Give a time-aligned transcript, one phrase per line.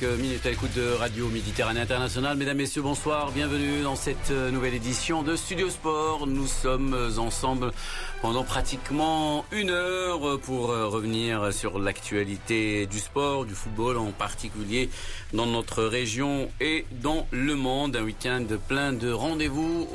[0.00, 2.36] les 5 minutes à l'écoute de Radio Méditerranée Internationale.
[2.36, 3.30] Mesdames, Messieurs, bonsoir.
[3.30, 6.26] Bienvenue dans cette nouvelle édition de Studio Sport.
[6.26, 7.72] Nous sommes ensemble
[8.22, 14.88] pendant pratiquement une heure pour revenir sur l'actualité du sport, du football en particulier
[15.32, 17.96] dans notre région et dans le monde.
[17.96, 19.88] Un week-end plein de rendez-vous.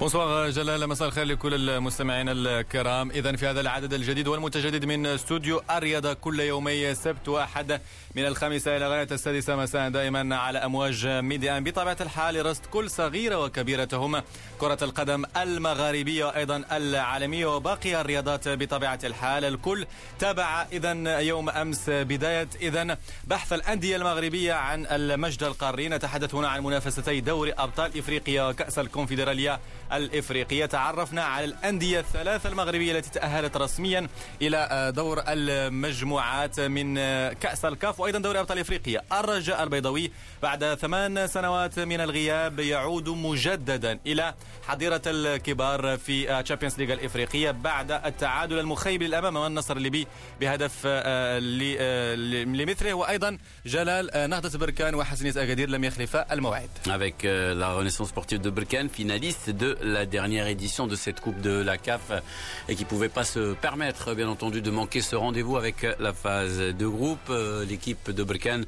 [0.00, 5.62] Bonsoir جلال مساء الخير لكل المستمعين الكرام اذا في هذا العدد الجديد والمتجدد من استوديو
[5.70, 7.80] الرياضه كل يومي سبت واحد
[8.14, 13.44] من الخامسة إلى غاية السادسة مساء دائما على أمواج ميديا بطبيعة الحال رصد كل صغيرة
[13.44, 14.22] وكبيرة
[14.60, 19.44] كرة القدم المغاربية وأيضا العالمية وباقي الرياضات بطبيعة الحال.
[19.44, 19.86] الكل
[20.18, 25.88] تابع إذا يوم أمس بداية إذا بحث الأندية المغربية عن المجد القاري.
[25.88, 29.60] نتحدث هنا عن منافستي دوري أبطال إفريقيا وكأس الكونفدرالية
[29.92, 30.66] الإفريقية.
[30.66, 34.08] تعرفنا على الأندية الثلاثة المغربية التي تأهلت رسميا
[34.42, 36.94] إلى دور المجموعات من
[37.32, 39.02] كأس الكاف وأيضا دوري أبطال إفريقيا.
[39.12, 44.34] الرجاء البيضاوي بعد ثمان سنوات من الغياب يعود مجددا إلى
[44.68, 50.07] حظيرة الكبار في تشامبيونز ليغ الإفريقية بعد التعادل المخيب للأمام والنصر الليبي
[50.41, 50.87] بهدف
[52.45, 58.41] لمثله وأيضا جلال نهضة بركان وحسنية أكادير لم يخلفا الموعد Avec euh, la Renaissance sportive
[58.41, 62.11] de Berkane, finaliste de la dernière édition de cette Coupe de la CAF
[62.67, 66.59] et qui pouvait pas se permettre, bien entendu, de manquer ce rendez-vous avec la phase
[66.59, 67.31] de groupe.
[67.69, 68.65] L'équipe de Berkane,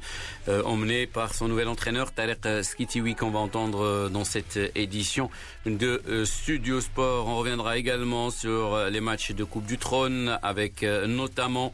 [0.48, 5.30] euh, emmené par son nouvel entraîneur Tarek Skitiwi qu'on va entendre euh, dans cette édition
[5.66, 7.15] de euh, Studio Sport.
[7.25, 11.73] On reviendra également sur les matchs de Coupe du Trône avec notamment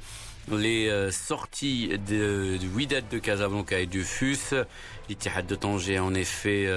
[0.52, 4.54] les sorties de, du Wydad de Casablanca et du FUS.
[5.10, 6.68] L'Ittihad de Tanger a en effet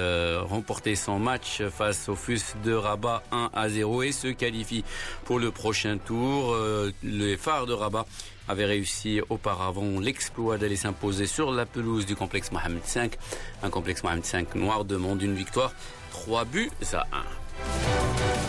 [0.41, 4.83] remporté son match face au FUS de Rabat 1 à 0 et se qualifie
[5.25, 6.55] pour le prochain tour.
[7.03, 8.05] les phares de Rabat
[8.47, 13.09] avait réussi auparavant l'exploit d'aller s'imposer sur la pelouse du complexe Mohamed V.
[13.63, 15.73] Un complexe Mohamed V noir demande une victoire
[16.11, 18.46] 3 buts à 1.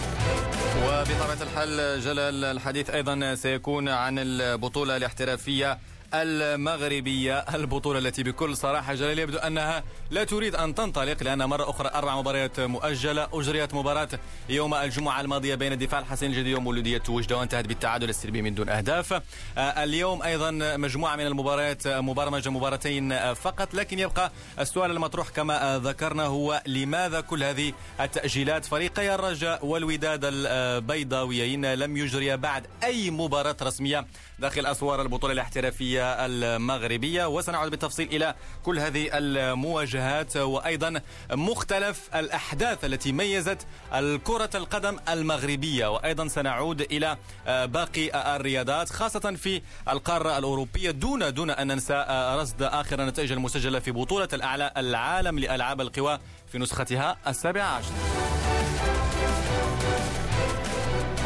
[0.79, 5.79] وبطبيعة الحال جلال الحديث أيضا سيكون عن البطولة الاحترافية
[6.15, 11.91] المغربية البطولة التي بكل صراحة جلال يبدو أنها لا تريد أن تنطلق لأن مرة أخرى
[11.95, 14.09] أربع مباريات مؤجلة أجريت مباراة
[14.49, 19.23] يوم الجمعة الماضية بين الدفاع الحسين الجديد ومولودية وجدة وانتهت بالتعادل السلبي من دون أهداف.
[19.59, 26.63] اليوم أيضا مجموعة من المباريات مبرمجة مباراتين فقط لكن يبقى السؤال المطروح كما ذكرنا هو
[26.67, 34.07] لماذا كل هذه التأجيلات؟ فريقي الرجاء والوداد البيضاويين لم يجري بعد أي مباراة رسمية
[34.39, 41.01] داخل أسوار البطولة الاحترافية المغربية وسنعود بالتفصيل إلى كل هذه المواجهات وأيضا
[41.33, 45.87] مختلف الأحداث التي ميزت الكرة القدم المغربية.
[45.87, 47.17] وأيضا سنعود إلى
[47.47, 52.05] باقي الرياضات خاصة في القارة الأوروبية دون دون أن ننسى
[52.41, 56.19] رصد آخر النتائج المسجلة في بطولة الأعلى العالم لألعاب القوى
[56.53, 57.93] في نسختها السابعة عشر.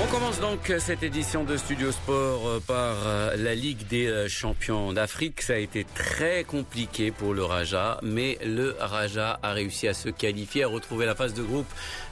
[0.03, 4.29] On commence donc cette édition de Studio Sport euh, par euh, la Ligue des euh,
[4.29, 5.43] champions d'Afrique.
[5.43, 10.09] Ça a été très compliqué pour le Raja, mais le Raja a réussi à se
[10.09, 11.69] qualifier, à retrouver la phase de groupe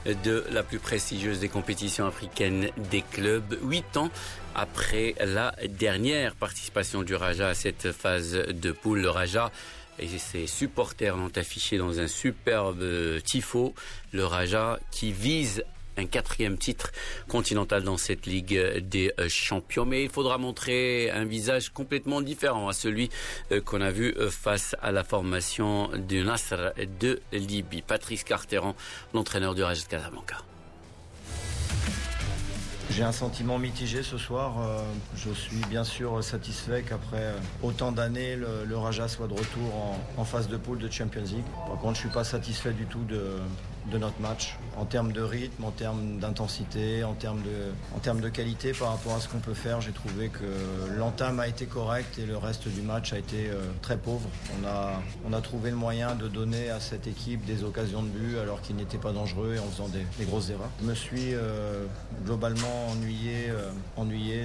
[0.06, 3.58] de la plus prestigieuse des compétitions africaines des clubs.
[3.64, 4.10] Huit ans
[4.54, 9.50] après la dernière participation du Raja à cette phase de poule, le Raja
[9.98, 12.84] et ses supporters l'ont affiché dans un superbe
[13.24, 13.74] tifo.
[14.12, 15.64] Le Raja qui vise
[16.00, 16.90] un quatrième titre
[17.28, 19.84] continental dans cette Ligue des Champions.
[19.84, 23.10] Mais il faudra montrer un visage complètement différent à celui
[23.64, 27.82] qu'on a vu face à la formation du Nasr de Libye.
[27.82, 28.74] Patrice Carteran,
[29.14, 30.38] l'entraîneur du Raja Casablanca.
[32.90, 34.56] J'ai un sentiment mitigé ce soir.
[35.14, 40.48] Je suis bien sûr satisfait qu'après autant d'années, le, Raja soit de retour en, phase
[40.48, 41.44] de poule de Champions League.
[41.68, 43.38] Par contre, je suis pas satisfait du tout de,
[43.90, 48.20] de notre match en termes de rythme, en termes d'intensité, en termes de, en termes
[48.20, 49.80] de qualité par rapport à ce qu'on peut faire.
[49.80, 50.44] J'ai trouvé que
[50.96, 54.28] l'entame a été correcte et le reste du match a été euh, très pauvre.
[54.60, 54.92] On a,
[55.28, 58.60] on a trouvé le moyen de donner à cette équipe des occasions de but alors
[58.62, 60.70] qu'ils n'étaient pas dangereux et en faisant des, des grosses erreurs.
[60.80, 61.84] Je me suis euh,
[62.24, 64.40] globalement ennuyé, euh, ennuyé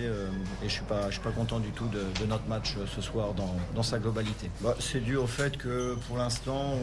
[0.63, 3.56] et je suis suis pas content du tout de, de notre match ce soir dans,
[3.74, 4.50] dans sa globalité.
[4.62, 6.74] Bah, C'est dû au fait que pour l'instant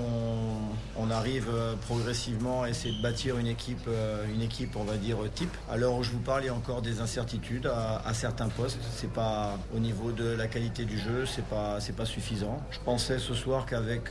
[0.96, 1.48] on arrive
[1.86, 3.88] progressivement essayer de bâtir une équipe,
[4.32, 5.54] une équipe, on va dire type.
[5.70, 8.78] À l'heure où je vous parle, il y a encore des incertitudes à, certains postes.
[8.96, 12.60] C'est pas au niveau de la qualité du jeu, c'est pas c'est pas suffisant.
[12.70, 14.10] Je pensais ce soir qu'avec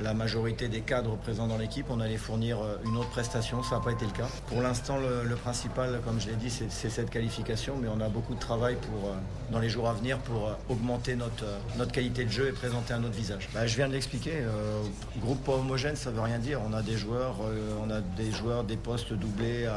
[0.00, 3.62] la majorité des cadres présents dans l'équipe, on allait fournir une autre prestation.
[3.62, 4.28] Ça n'a pas été le cas.
[4.48, 8.34] Pour l'instant, le, principal, comme je l'ai dit, c'est cette qualification, mais on a beaucoup
[8.34, 9.14] de travail pour
[9.50, 11.44] dans les jours à venir pour augmenter notre
[11.78, 13.48] notre qualité de jeu et présenter un autre visage.
[13.54, 14.32] Bah, je viens de l'expliquer.
[14.34, 14.82] Euh,
[15.20, 16.60] groupe pas homogène, ça veut rien dire.
[16.68, 19.68] On a des joueurs, euh, on a des joueurs des postes doublés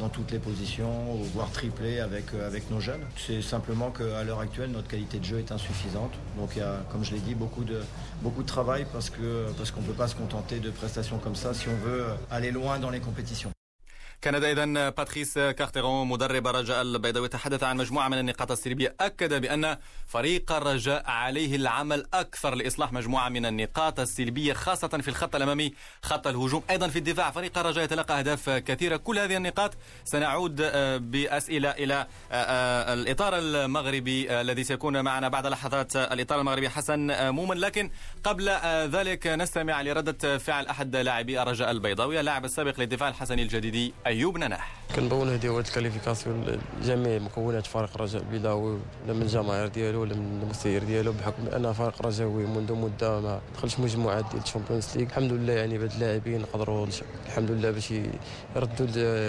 [0.00, 3.02] dans toutes les positions, voire triplés avec euh, avec nos jeunes.
[3.16, 6.12] C'est simplement qu'à l'heure actuelle, notre qualité de jeu est insuffisante.
[6.38, 9.10] Donc il y a, comme je l'ai dit, beaucoup de travail parce
[9.56, 12.78] parce qu'on peut pas se contenter de prestations comme ça si on veut aller loin
[12.78, 13.55] dans les compétitions.
[14.22, 18.94] كان إذا باتريس كارتيرون مدرب الرجاء البيضاوي تحدث عن مجموعة من النقاط السلبية.
[19.00, 19.76] أكد بأن
[20.06, 26.26] فريق الرجاء عليه العمل أكثر لإصلاح مجموعة من النقاط السلبية خاصة في الخط الأمامي خط
[26.26, 26.62] الهجوم.
[26.70, 28.96] أيضا في الدفاع فريق الرجاء يتلقى أهداف كثيرة.
[28.96, 29.74] كل هذه النقاط
[30.04, 30.62] سنعود
[31.10, 32.06] بأسئلة إلى
[32.92, 37.56] الإطار المغربي الذي سيكون معنا بعد لحظات الإطار المغربي حسن مومن.
[37.56, 37.90] لكن
[38.24, 38.48] قبل
[38.96, 44.76] ذلك نستمع لردة فعل أحد لاعبي الرجاء البيضاوي اللاعب السابق للدفاع الحسني الجديدي أيوب نناح.
[44.96, 50.14] كنبغيو نهديو هاد ال qualification لجميع مكونات فريق الرجاء البيضاوي لا من الجماهير ديالو ولا
[50.14, 54.96] من المسير ديالو بحكم بان فريق الرجاوي منذ مدة ما دخلش مجموعات ديال ال Champions
[54.96, 55.06] League.
[55.06, 56.86] الحمد لله يعني بهاد اللاعبين قدروا
[57.26, 57.90] الحمد لله باش
[58.56, 58.86] يردوا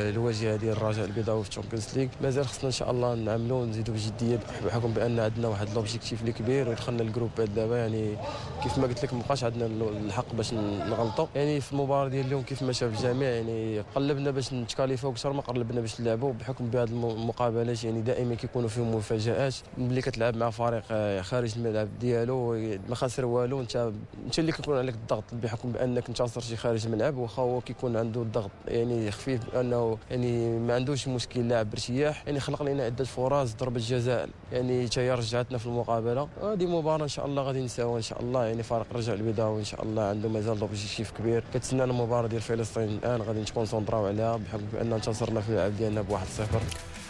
[0.09, 2.07] الواجهة ديال الرجاء البيضاوي في ال Champions League.
[2.21, 6.69] مازال خصنا إن شاء الله نعملوا ونزيدوا بجدية بحكم بأن عندنا واحد l'objectif اللي كبير
[6.69, 8.18] ودخلنا ال groupe دابا يعني
[8.63, 11.27] كيف ما قلت لك مابقاش عندنا الحق باش نغلطوا.
[11.35, 15.34] يعني في المباراة ديال اليوم كيف ما شاف الجميع يعني قلبنا باش نت qualifieاو أكثر
[15.34, 19.56] ما قربنا باش نلعبوا بحكم بهذه المقابلات يعني دائما كيكونوا فيهم مفاجآت.
[19.78, 22.54] ملي كتلعب مع فريق آه، خارج الملعب ديالو
[22.90, 23.92] ما خاسر والو انت
[24.25, 28.22] انت اللي كيكون عليك الضغط بحكم بأنك انتصر شي خارج الملعب واخا هو كيكون عنده
[28.22, 33.54] الضغط يعني خفيف بأنه يعني ما عندوش مشكل لاعب بارتياح يعني خلق لنا عدة فرص
[33.54, 36.28] ضربه جزاء يعني حتى رجعتنا في المقابلة.
[36.44, 39.64] هذه مباراة إن شاء الله غادي ننساوها إن شاء الله يعني فريق رجاء البيضاوي ان
[39.66, 41.44] شاء الله عنده مازال دوبجيكتيف كبير.
[41.54, 44.40] كتسنى المباراة ديال فلسطين الآن غادي نتكونسونطراو عليها
[44.74, 46.18] بأن انتصرنا في الملعب ديالنا ب 1-0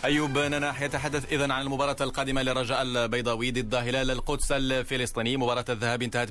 [0.06, 5.38] أيوب نناح يتحدث إذا عن المباراة القادمة للرجاء البيضاوي ضد هلال القدس الفلسطيني.
[5.38, 6.30] مباراة الذهاب انتهت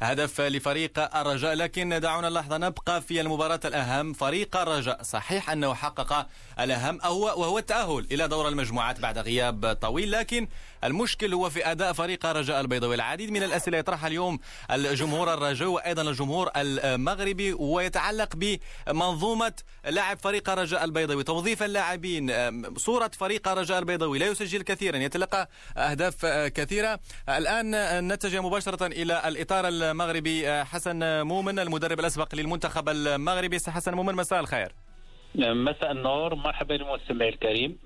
[0.00, 4.12] بهدف لفريق الرجاء لكن دعونا اللحظة نبقى في المباراة الأهم.
[4.12, 6.26] فريق الرجاء صحيح أنه حقق
[6.60, 10.48] الأهم وهو التأهل إلى دور المجموعات بعد غياب طويل لكن
[10.84, 12.94] المشكل هو في أداء فريق الرجاء البيضاوي.
[12.94, 14.38] العديد من الأسئلة يطرحها اليوم
[14.70, 19.52] الجمهور الرجاء وأيضا الجمهور المغربي ويتعلق بمنظومة
[19.88, 21.24] لاعب فريق الرجاء البيضاوي.
[21.24, 22.32] توظيف اللاعبين
[22.76, 27.00] صورة فريق الرجاء البيضاوي لا يسجل كثيرا يتلقى أهداف كثيرة.
[27.28, 33.58] الآن نتجه مباشرة إلى الإطار المغربي حسن مومن المدرب الأسبق للمنتخب المغربي.
[33.68, 34.72] حسن مومن مساء الخير.
[35.34, 36.34] مساء النور.
[36.34, 37.78] مرحبا بالمستمع الكريم.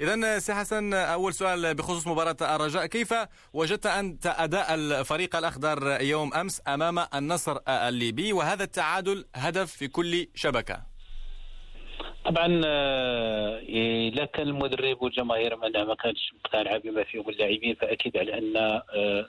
[0.00, 3.14] إذا سي حسن أول سؤال بخصوص مباراة الرجاء كيف
[3.52, 10.26] وجدت أنت أداء الفريق الأخضر يوم أمس أمام النصر الليبي؟ وهذا التعادل هدف في كل
[10.34, 10.82] شبكة.
[12.24, 13.58] طبعا آه،
[14.08, 19.28] اذا كان المدرب والجماهير ما كانتش مقتنعه بما فيهم اللاعبين فأكيد على أن آه،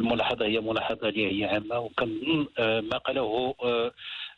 [0.00, 3.54] الملاحظة هي ملاحظة هي عامه وكان آه، ما قاله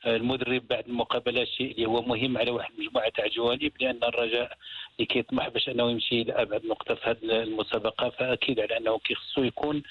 [0.07, 4.57] المدرب بعد المقابلة الشيء اللي هو مهم على واحد المجموعة تاع جوانب لأن الرجاء
[4.97, 9.83] اللي كيطمح باش أنه يمشي لابعد نقطة في هذه المسابقة فأكيد على أنه كيخصو يكون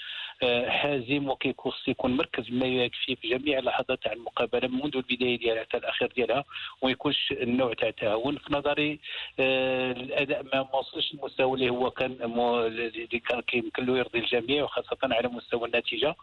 [0.43, 5.63] آه، حازم وكيخص يكون مركز بما يكفي في جميع اللحظات تاع المقابلة منذ البداية ديالها
[5.63, 6.43] حتى الأخير ديالها
[6.81, 8.37] وما يكونش النوع تاع التهاون.
[8.37, 8.99] في نظري
[9.39, 14.97] آه، الأداء ما وصلش المستوى اللي هو كان اللي كان كيمكن له يرضي الجميع وخاصة
[15.03, 16.15] على مستوى النتيجة.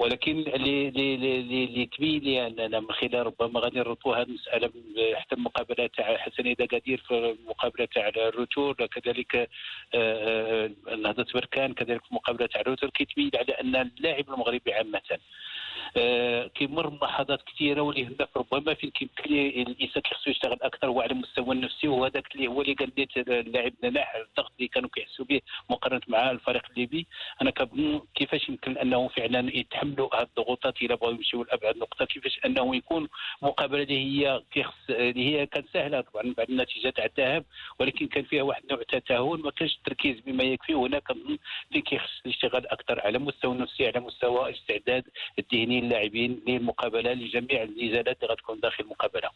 [0.00, 4.70] ولكن اللي تبين لي اننا من خلال ربما غادي نربطوا هذه المسألة
[5.14, 9.48] حتى المقابله تاع حسن إذا قادير في المقابله تاع الروتور كذلك آه،
[10.88, 15.00] آه، نهضة بركان كذلك في المقابله تاع الروتور كيتبين على أن اللاعب المغربي عامة.
[16.54, 22.34] كيمر بلحظات كثيرة هدف ربما فين كيمكن الإنسان خصو يشتغل أكثر وعلى المستوى النفسي وهذاك
[22.34, 22.92] اللي هو اللي قال
[23.28, 27.06] اللاعب نجاح الضغط اللي كانوا كيحسوا به مقارنة مع الفريق الليبي.
[27.42, 32.40] أنا كنظن كيفاش يمكن أنه فعلا يتحملوا هذه الضغوطات إلى بغاو يمشيو لأبعد نقطة كيفاش
[32.44, 33.08] أنه يكون
[33.42, 37.44] مقابلة اللي هي كيخص اللي هي كانت سهلة طبعا بعد النتيجة تاع الذهاب
[37.78, 41.38] ولكن كان فيها واحد النوع تاع تهاون ما كانش التركيز بما يكفي وهنا كنظن
[41.72, 45.04] فين كيخص الاشتغال أكثر على مستوى النفسي على مستوى الاستعداد
[45.38, 45.59] الذهني.
[45.68, 49.30] اللاعبين للمقابلة لجميع النزالات اللي غتكون داخل المقابلة.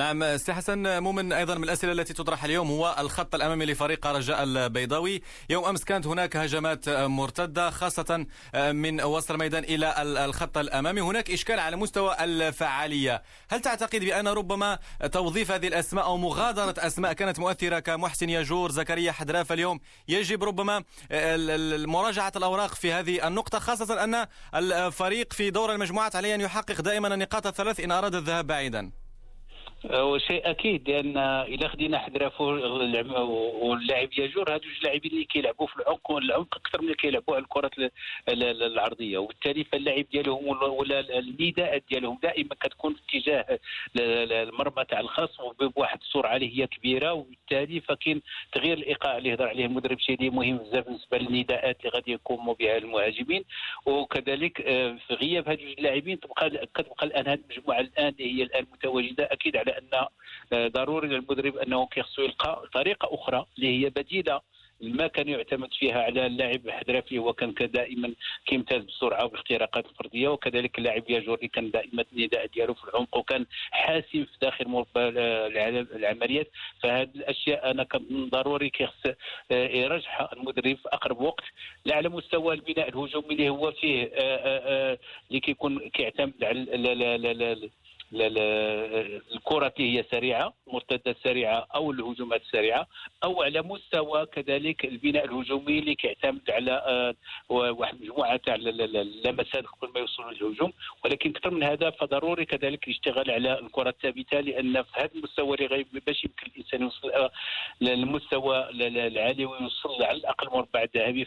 [0.00, 4.42] نعم سي حسن مؤمن أيضا من الأسئلة التي تطرح اليوم هو الخط الأمامي لفريق رجاء
[4.42, 5.22] البيضاوي.
[5.50, 11.00] يوم أمس كانت هناك هجمات مرتدة خاصة من وسط الميدان إلى الخط الأمامي.
[11.00, 13.22] هناك إشكال على مستوى الفعالية.
[13.50, 14.78] هل تعتقد بأن ربما
[15.12, 20.84] توظيف هذه الأسماء أو مغادرة أسماء كانت مؤثرة كمحسن ياجور زكريا حدراف اليوم؟ يجب ربما
[21.86, 27.14] مراجعة الأوراق في هذه النقطة خاصة أن الفريق في دور المجموعات عليه أن يحقق دائما
[27.14, 28.99] النقاط الثلاث إن أراد الذهاب بعيدا.
[30.16, 36.12] شيء أكيد لأن الا خدينا حدراف واللاعب ياجور هادو جوج لاعبين اللي كيلعبوا في العمق
[36.12, 37.70] العمق أكثر من كيلعبوا على الكرات
[38.28, 39.18] العرضية.
[39.18, 43.58] وبالتالي فاللاعب ديالهم ولا النداءات ديالهم دائما كتكون في اتجاه
[43.96, 47.12] المرمى تاع الخصم بواحد السرعه اللي هي كبيرة.
[47.12, 48.22] وبالتالي فكاين
[48.52, 52.76] تغيير الايقاع اللي هضر عليه المدرب شيدي مهم بزاف بالنسبة للنداءات اللي غادي يقوموا بها
[52.76, 53.44] المهاجمين.
[53.86, 59.28] وكذلك آه، في غياب هاد اللاعبين تبقى كتبقى الآن هذه المجموعة الآن هي الآن متواجدة
[59.32, 60.06] أكيد على ان
[60.52, 64.40] آه، ضروري للمدرب أنه كيخصو يلقى طريقة أخرى اللي هي بديلة
[64.80, 68.14] ما كان يعتمد فيها على اللاعب حدرافي هو كان دائما
[68.46, 74.24] كيمتاز بالسرعه وبالاختراقات الفرديه وكذلك اللاعب ياجوري كان دائما النداء ديالو في العمق وكان حاسم
[74.24, 74.86] في داخل
[75.96, 76.50] العمليات.
[76.82, 79.06] فهذه الأشياء أنا كنظن ضروري كيخص
[79.50, 81.44] آه، يرجعها المدرب في أقرب وقت.
[81.84, 84.98] لا على مستوى البناء الهجومي اللي هو فيه آه،
[85.28, 86.60] اللي كيكون كيعتمد على
[88.12, 92.86] الكرة هي سريعة مرتدات سريعة أو الهجومات السريعة
[93.24, 97.14] أو على مستوى كذلك البناء الهجومي اللي كيعتمد على آه،
[97.48, 100.72] واحد مجموعة تاع اللمسات قبل ما يوصلوا للهجوم.
[101.04, 105.86] ولكن أكثر من هذا فضروري كذلك يشتغل على الكرة الثابتة لأن في هذا المستوى اللي
[106.06, 107.30] باش يمكن الإنسان يوصل آه،
[107.80, 111.24] للمستوى العالي ويوصل على الأقل مربع ذهبي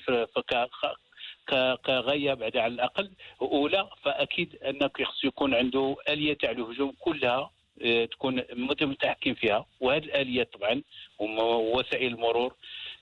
[1.85, 3.12] كغايه بعد على الأقل.
[3.41, 8.41] اولى فأكيد انه خصو يكون عنده آلية تاع الهجوم كلها آه، تكون
[8.81, 9.65] متحكم فيها.
[9.81, 10.81] وهذه الاليات طبعا
[11.19, 12.55] وسائل المرور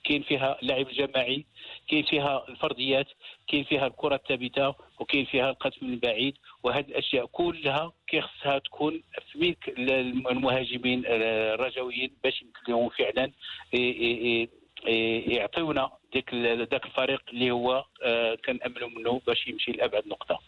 [0.04, 1.46] كاين فيها اللعب الجماعي
[1.88, 3.06] كاين فيها الفرديات
[3.48, 6.38] كاين فيها الكرة الثابتة وكاين فيها القتل من بعيد.
[6.62, 9.56] وهذه الأشياء كلها كيخصها تكون في
[10.30, 13.32] المهاجمين الرجويين باش يمكن لهم فعلا
[14.86, 20.40] يعطيونا ديك ذاك الفريق اللي هو آه، كنأملوا منه باش يمشي لأبعد نقطة.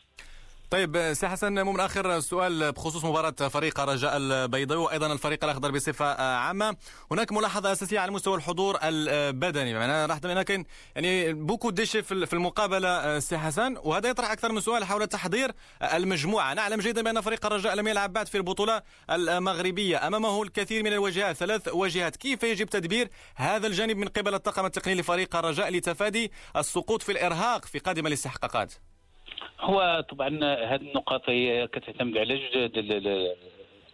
[0.75, 6.23] طيب سي حسن ممكن آخر سؤال بخصوص مباراة فريق رجاء البيضاوي وأيضا الفريق الأخضر بصفة
[6.23, 6.77] عامة.
[7.11, 9.71] هناك ملاحظة أساسية على مستوى الحضور البدني.
[9.71, 10.65] يعني راح كاين
[10.95, 13.77] يعني beaucoup de déchets في المقابلة سي حسن.
[13.83, 15.53] وهذا يطرح أكثر من سؤال حول تحضير
[15.83, 16.55] المجموعة.
[16.55, 20.07] نعلم جيدا بأن فريق الرجاء لم يلعب بعد في البطولة المغربية.
[20.07, 24.95] أمامه الكثير من الواجهات ثلاث واجهات كيف يجب تدبير هذا الجانب من قبل الطاقم التقني
[24.95, 28.73] لفريق الرجاء لتفادي السقوط في الإرهاق في قادم الاستحقاقات؟
[29.61, 32.71] هو طبعا هذه النقاط هي كتعتمد على جوج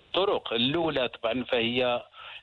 [0.06, 0.52] الطرق.
[0.52, 2.02] الأولى طبعا فهي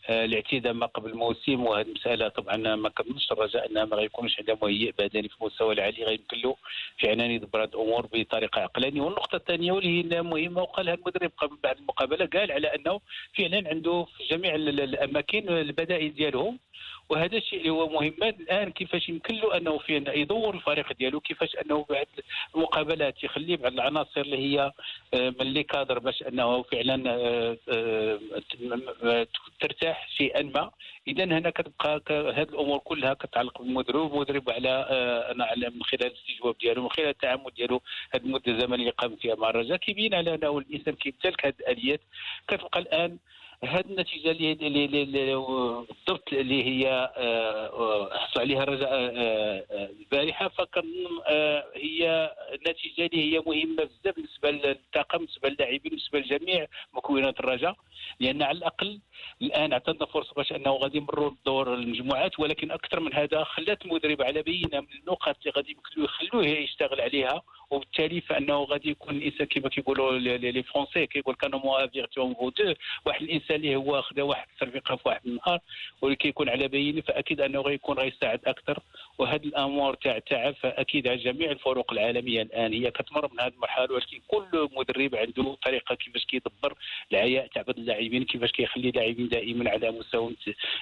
[0.10, 4.58] آه، الاعتداء ما قبل الموسم وهذه المسألة طبعا ما كنظنش الرجاء إنها ما غيكونش عندها
[4.62, 6.04] مهيئ بدني في المستوى العالي.
[6.04, 6.56] غيمكن له
[7.02, 9.02] فعلا يدبر هذه الأمور بطريقة عقلانية.
[9.02, 11.32] والنقطة الثانية واللي هي مهمة وقالها المدرب
[11.64, 13.00] بعد المقابلة قال على أنه
[13.38, 16.60] فعلا عنده في جميع الأماكن البدائل ديالهم.
[17.10, 18.14] وهذا الشيء اللي هو مهم.
[18.24, 22.08] الآن كيفاش يمكن له أنه فين يدور الفريق ديالو كيفاش أنه بعد
[22.56, 24.72] المقابلات يخلي بعض العناصر اللي هي
[25.14, 29.28] آه، من اللي كادر باش أنه فعلا آه، آه،
[29.60, 30.72] ترتاح شيئا ما.
[31.08, 34.14] اذا هنا كتبقى هذه الأمور كلها كتعلق بالمدرب.
[34.14, 34.70] المدرب على
[35.32, 37.82] أنا على من خلال الاستجواب ديالو من خلال التعامل ديالو
[38.14, 42.02] هذه المده الزمنيه اللي قام فيها مع الرجاء كيبين على أنه الإنسان كيمتلك هذه الآليات.
[42.48, 43.18] كتبقى الآن
[43.64, 44.54] هذه النتيجة اللي
[45.90, 50.48] بالضبط اللي هي آه، حصل عليها الرجاء آه، آه، البارحة.
[50.48, 51.22] فكنظن
[51.76, 52.32] هي
[52.70, 57.76] نتيجة اللي هي مهمة بزاف بالنسبة للطاقم بالنسبة للاعبين بالنسبة لجميع مكونات الرجاء.
[58.20, 59.00] لأن على الأقل
[59.42, 62.40] الآن اعطينا فرصة باش أنه غادي يمروا دور المجموعات.
[62.40, 67.42] ولكن أكثر من هذا خلات المدرب على بينة من النقاط اللي غادي يخلوه يشتغل عليها.
[67.72, 72.50] وبالتالي فإنه غادي يكون الإنسان كما كيقولوا les français كيقولك un homme averti en vaut
[72.50, 72.74] deux
[73.06, 75.60] واحد الإنسان اللي هو خدا واحد الترفيقه في واحد النهار
[76.02, 78.80] واللي كيكون على بينه فأكيد أنه غيكون غيساعد أكثر.
[79.18, 83.94] وهذه الأمور تاع التعب فأكيد على جميع الفروق العالمية الآن هي كتمر من هذه المرحلة
[83.94, 86.74] ولكن كل مدرب عنده طريقة كيفاش كيدبر
[87.12, 90.36] العياء تاع بعض اللاعبين كيفاش كيخلي اللاعبين دائما على مستوى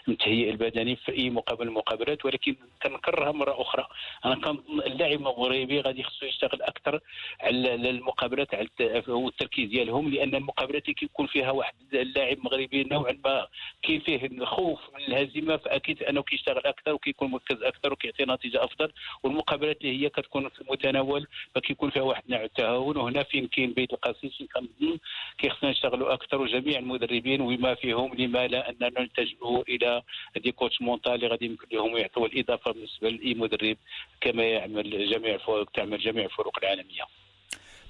[0.08, 3.88] التهيئ البدني في أي مقابله المقابلات ولكن كنكررها مرة أخرى.
[4.26, 7.00] أنا كنظن اللاعب المغربي غادي خصو يشتغل أكثر
[7.42, 8.68] على المقابلات على
[9.08, 13.48] والتركيز ديالهم لأن المقابلات كيكون فيها واحد اللاعب مغربي نوعا ما
[13.84, 18.92] كاين فيه الخوف من الهزيمة فأكيد أنه كيشتغل أكثر وكيكون مركز أكثر وكيعطي نتيجة أفضل.
[19.24, 22.98] والمقابلات اللي هي كتكون في المتناول فكيكون فيها واحد نوع التهاون.
[22.98, 24.98] وهنا فين كاين بيت القصيد كنظن
[25.38, 26.42] كيخصنا نشتغلوا أكثر.
[26.42, 30.02] وجميع المدربين وما فيهم لما لا أننا نلتجئوا إلى
[30.38, 33.78] des coachs mental اللي غادي يمكن لهم يعطوا الإضافة بالنسبة لأي مدرب
[34.22, 36.65] كما يعمل جميع الفرق تعمل جميع الفرق.
[36.66, 37.04] العالميه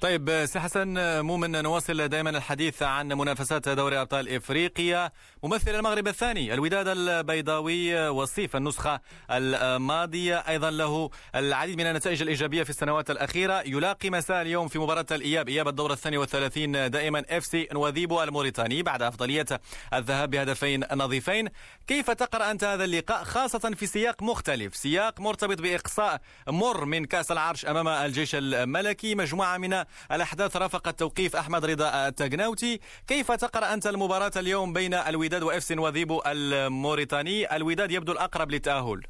[0.06, 5.12] طيب سي حسن مؤمن نواصل دائما الحديث عن منافسات دوري أبطال إفريقيا.
[5.44, 10.36] ممثل المغرب الثاني الوداد البيضاوي وصيف النسخة الماضية.
[10.36, 13.62] أيضا له العديد من النتائج الإيجابية في السنوات الأخيرة.
[13.62, 18.84] يلاقي مساء اليوم في مباراة الإياب إياب الدور الثاني والثلاثين دائما إف سي نواذيبو الموريتاني
[18.84, 19.46] بعد أفضلية
[19.94, 21.50] الذهاب بهدفين نظيفين.
[21.88, 27.32] كيف تقرأ أنت هذا اللقاء خاصة في سياق مختلف؟ سياق مرتبط بإقصاء مر من كأس
[27.32, 32.80] العرش أمام الجيش الملكي مجموعة من الأحداث رافقت توقيف أحمد رضا التجناوتي.
[33.08, 39.02] كيف تقرأ أنت المباراة اليوم بين الوداد وإفس وذيبو الموريتاني؟ الوداد يبدو الأقرب للتأهل.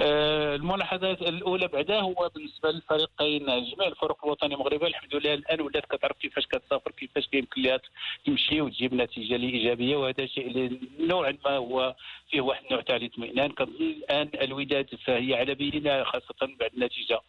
[0.00, 5.34] آه، الملاحظات الأولى بعدا هو بالنسبة للفريقين جميع الفرق الوطنيه المغربيه الحمد لله.
[5.34, 7.80] الآن ولات كتعرف كيفاش كتسافر كيفاش يمكن لها
[8.26, 9.96] تمشي وتجيب نتيجة إيجابية.
[9.96, 11.94] وهذا شيء نوعا ما هو
[12.30, 13.50] فيه واحد النوع تاع الاطمئنان.
[13.52, 17.20] كنظن الآن الوداد فهي على بينه خاصة بعد النتيجة.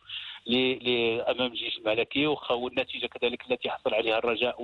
[1.32, 4.62] أمام الجيش الملكي وخا النتيجه كذلك التي حصل عليها الرجاء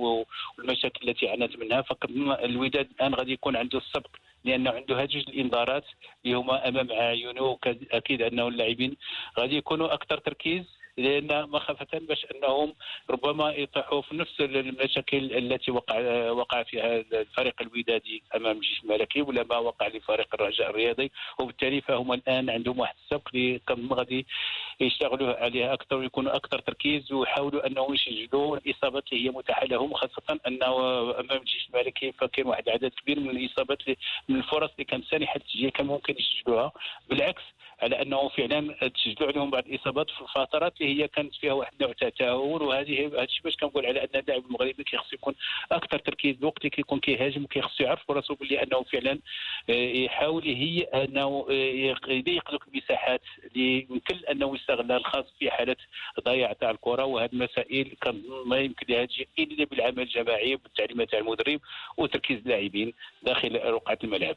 [0.58, 1.82] والمشاكل التي عانت منها.
[1.82, 4.10] فكظن الوداد الآن غادي يكون عنده السبق
[4.44, 5.84] لأنه عنده هاجج الإنذارات
[6.24, 7.58] اللي هما أمام اعينه
[7.92, 8.96] أكيد أنه اللاعبين
[9.38, 10.79] غادي يكونوا أكثر تركيز.
[11.00, 12.74] لأن مخافة باش أنهم
[13.10, 19.42] ربما يطيحوا في نفس المشاكل التي وقع وقع فيها الفريق الودادي أمام الجيش الملكي ولا
[19.44, 21.10] ما وقع لفريق الرجاء الرياضي.
[21.40, 23.60] وبالتالي فهم الآن عندهم واحد السبق اللي
[23.92, 24.26] غادي
[24.80, 30.40] يشتغلوا عليها أكثر ويكونوا أكثر تركيز ويحاولوا أنهم يسجلوا الإصابات اللي هي متاحة لهم خاصة
[30.46, 30.66] أنه
[31.20, 33.78] أمام الجيش الملكي فكان واحد العدد كبير من الإصابات
[34.28, 36.72] من الفرص اللي كانت سانحة التسجيل كان ممكن يسجلوها.
[37.08, 37.42] بالعكس
[37.82, 41.92] على أنه فعلا تسجلوا عليهم بعض الإصابات في الفترات اللي هي كانت فيها واحد النوع
[41.92, 45.34] تاع تهور وهذه هذا الشيء باش كنقول على أن اللاعب المغربي كيخص يكون
[45.72, 49.18] أكثر تركيز الوقت اللي كيكون كيهاجم وكيخص يعرف راسو باللي أنه فعلا
[49.70, 55.76] آه، يحاول هي أنه آه، يضيق ذوك المساحات اللي يمكن أنه يستغلها الخصم في حالة
[56.20, 57.04] ضياع تاع الكرة.
[57.04, 57.96] وهذه المسائل
[58.46, 59.08] ما يمكن لها
[59.38, 61.60] إلا بالعمل الجماعي بالتعليمات تاع المدرب
[61.96, 64.36] وتركيز اللاعبين داخل رقعة الملعب.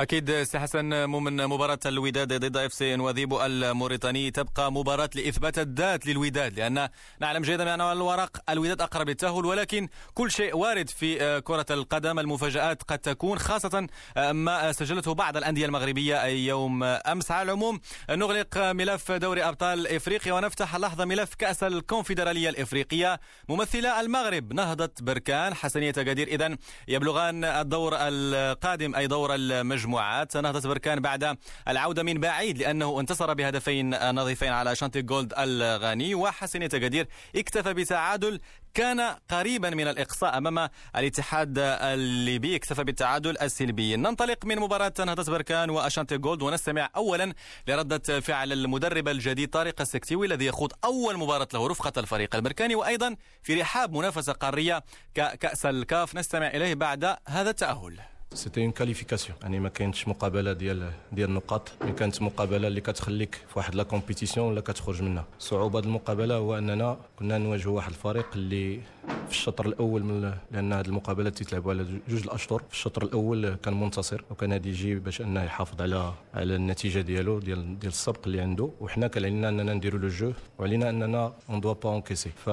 [0.00, 4.30] أكيد سي حسن مؤمن مباراة الوداد ضد FC نواذيب الموريتاني.
[4.30, 6.88] تبقى مباراة لإثبات الذات للوداد لأن
[7.20, 12.18] نعلم جيدا بأن الورق الوداد أقرب للتأهل ولكن كل شيء وارد في كرة القدم.
[12.18, 17.30] المفاجآت قد تكون خاصة ما سجلته بعض الأندية المغربية يوم أمس.
[17.30, 17.80] على العموم
[18.10, 23.20] نغلق ملف دوري أبطال إفريقيا ونفتح لحظة ملف كأس الكونفدرالية الإفريقية.
[23.48, 26.28] ممثلة المغرب نهضه بركان حسنية قدير.
[26.28, 26.56] اذا
[26.88, 29.83] يبلغان الدور القادم أي دور المجموعة.
[29.84, 36.14] المجموعات نهضة بركان بعد العودة من بعيد لأنه انتصر بهدفين نظيفين على شانتي جولد الغاني.
[36.14, 38.40] وحسن تقدير اكتفى بتعادل
[38.74, 42.56] كان قريبا من الإقصاء أمام الاتحاد الليبي.
[42.56, 43.96] اكتفى بالتعادل السلبي.
[43.96, 47.34] ننطلق من مباراة نهضة بركان وأشانتي جولد ونستمع أولا
[47.68, 53.16] لردة فعل المدرب الجديد طارق السكتيوي الذي يخوض أول مباراة له رفقة الفريق البركاني وأيضا
[53.42, 56.14] في رحاب منافسة قارية كأس الكاف.
[56.14, 58.13] نستمع إليه بعد هذا التأهل.
[58.34, 63.34] c'était une qualification يعني ما كاينش مقابلة ديال ديال النقاط mais كانت مقابلة اللي كتخليك
[63.34, 65.24] في واحد la compétition ولا كتخرج منها.
[65.38, 68.80] صعوبة المقابلة هو أننا كنا نواجهوا واحد الفريق اللي
[69.24, 72.62] في الشطر الأول من لأن هذه المقابلات تيتلعبوا على جوج الأشطر.
[72.68, 77.38] في الشطر الأول كان منتصر وكان هذا يجي باش أنه يحافظ على على النتيجة ديالو
[77.38, 78.70] ديال ديال السبق اللي عنده.
[78.80, 82.48] وحنا كان علينا أننا نديروا le jeu وعلينا أننا on doit pas encaisser ف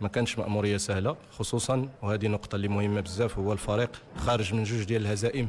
[0.00, 4.82] ما كانش مأمورية سهلة خصوصا وهذه نقطة اللي مهمة بزاف هو الفريق خارج من جوج
[4.84, 5.48] ديال الهزائم.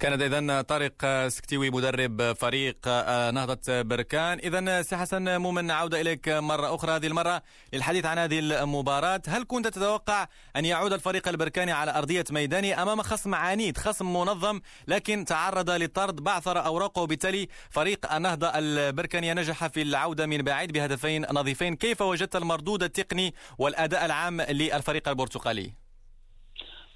[0.00, 4.38] كان اذا طارق سكتيوي مدرب فريق آه، نهضة بركان.
[4.38, 6.92] اذا سي حسن مؤمن عودة إليك مرة أخرى.
[6.92, 9.22] هذه المرة للحديث عن هذه المباراة.
[9.28, 14.60] هل كنت تتوقع أن يعود الفريق البركاني على أرضية ميداني أمام خصم عنيد خصم منظم
[14.88, 21.26] لكن تعرض للطرد بعثر أوراقه وبالتالي فريق النهضة البركاني نجح في العودة من بعيد بهدفين
[21.32, 21.76] نظيفين.
[21.76, 25.89] كيف وجدت المردود التقني والأداء العام للفريق البرتقالي؟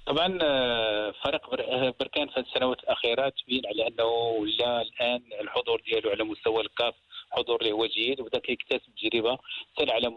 [0.05, 6.09] طبعا آه، فريق آه، بركان في السنوات الأخيرة تبين على أنه ولا الآن الحضور ديالو
[6.09, 6.93] على مستوى الكاف
[7.31, 9.37] حضور اللي هو جيد وبدا كيكتسب تجربة
[9.79, 10.07] سنه على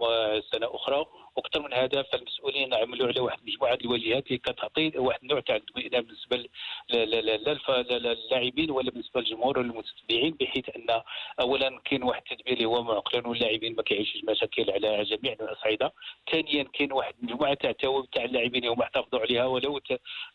[0.53, 1.07] سنة أخرى.
[1.38, 6.03] وأكثر من هذا فالمسؤولين عملوا على واحد مجموعه الواجهات اللي كتعطي واحد النوع تاع الاطمئنان
[6.03, 6.48] بالنسبة
[6.90, 11.03] للاعبين ولا بالنسبة للجمهور والمتتبعين بحيث أن
[11.40, 15.92] اولا كاين واحد التدبير اللي هو معقلن واللاعبين ما كيعيشوش مشاكل على جميع الاصعده
[16.33, 17.72] ثانيا كاين واحد المجموعه تاع
[18.12, 19.81] تاع اللاعبين اللي هما احتفظوا عليها ولو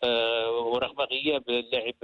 [0.03, 1.95] آه، ورغم غياب اللاعب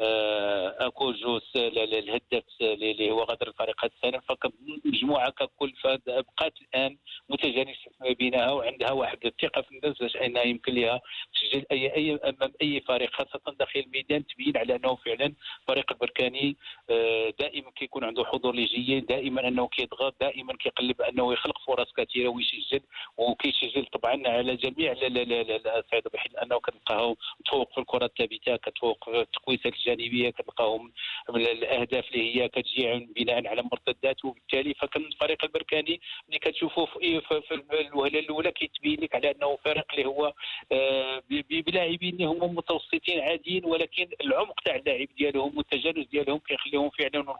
[0.00, 4.20] آه، أكو جوس الهداف اللي هو غادر الفريق هذا السنة.
[4.20, 6.96] فمجموعه ككل بقات الآن
[7.28, 11.00] متجانسة ما بينها وعندها واحد الثقة في الناس باش أنها يمكن لها
[11.34, 15.34] تسجل أي أي أمام أي فريق خاصة داخل الميدان تبين على أنه فعلا
[15.68, 16.56] فريق البركاني
[16.90, 22.28] آه، دائما كيكون عنده حضور جيد دائما أنه كيضغط دائما كيقلب أنه يخلق فرص كثيرة
[22.28, 22.80] ويسجل
[23.16, 30.30] وكيسجل طبعا على جميع الاصعده بحيث أنه كتلقاه تفوق في الكرة الثابتة كتفوق في الجانبية
[30.30, 30.92] كتلقاهم
[31.30, 37.54] الأهداف اللي هي كتجي بناء على مرتدات وبالتالي فكان الفريق البركاني ملي كتشوفوا في, في
[37.80, 40.32] الوهلة الأولى كيتبين لك على أنه فريق اللي هو
[40.72, 47.36] آه، بلاعبين اللي هما متوسطين عاديين ولكن العمق تاع اللاعب ديالهم والتجانس ديالهم كيخليهم فعلا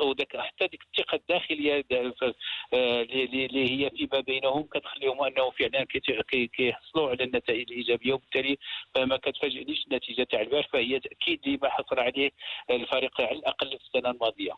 [0.00, 1.84] وداك حتى ديك الثقة الداخلية
[2.74, 5.86] آه، اللي هي فيما بينهم كتخليهم أنه فعلا
[6.56, 8.58] كيحصلوا على النتائج الإيجابية وبالتالي
[8.96, 12.30] ما كتفاجئنيش النتيجة تاع البارح فهي تأكيد لما حصل عليه
[12.70, 14.52] الفريق على الأقل السنة الماضيه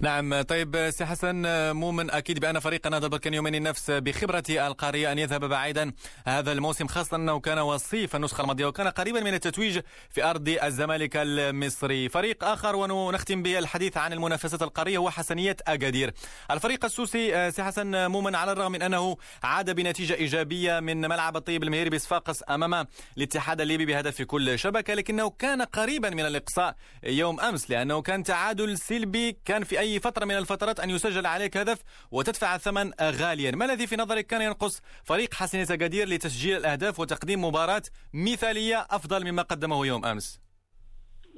[0.00, 1.42] نعم طيب سي حسن
[1.76, 5.92] مؤمن أكيد بأن فريق نهضه بركان يومين النفس بخبرة القارية أن يذهب بعيدا
[6.26, 9.80] هذا الموسم خاصة انه كان وصيف النسخة الماضية وكان قريبا من التتويج
[10.10, 12.08] في أرض الزمالك المصري.
[12.08, 16.14] فريق آخر ونختم به الحديث عن المنافسات القارية هو حسنية اكادير
[16.50, 21.62] الفريق السوسي سي حسن مؤمن على الرغم من أنه عاد بنتيجة إيجابية من ملعب الطيب
[21.62, 27.40] المهيري بصفاقس أمام الاتحاد الليبي بهدف في كل شبكة لكنه كان قريبا من الإقصاء يوم
[27.40, 31.78] أمس لأنه كان تعادل سلبي كان في أي فترة من الفترات أن يسجل عليك هدف
[32.10, 33.50] وتدفع الثمن غاليا.
[33.50, 37.82] ما الذي في نظرك كان ينقص؟ فريق حسن قدير لتسجيل الأهداف وتقديم مباراة
[38.14, 40.40] مثالية أفضل مما قدمه يوم أمس.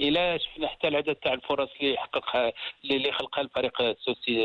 [0.00, 2.52] إلى شفنا حتى العدد تاع الفرص اللي حققها
[2.84, 4.36] اللي خلقها الفريق السوسي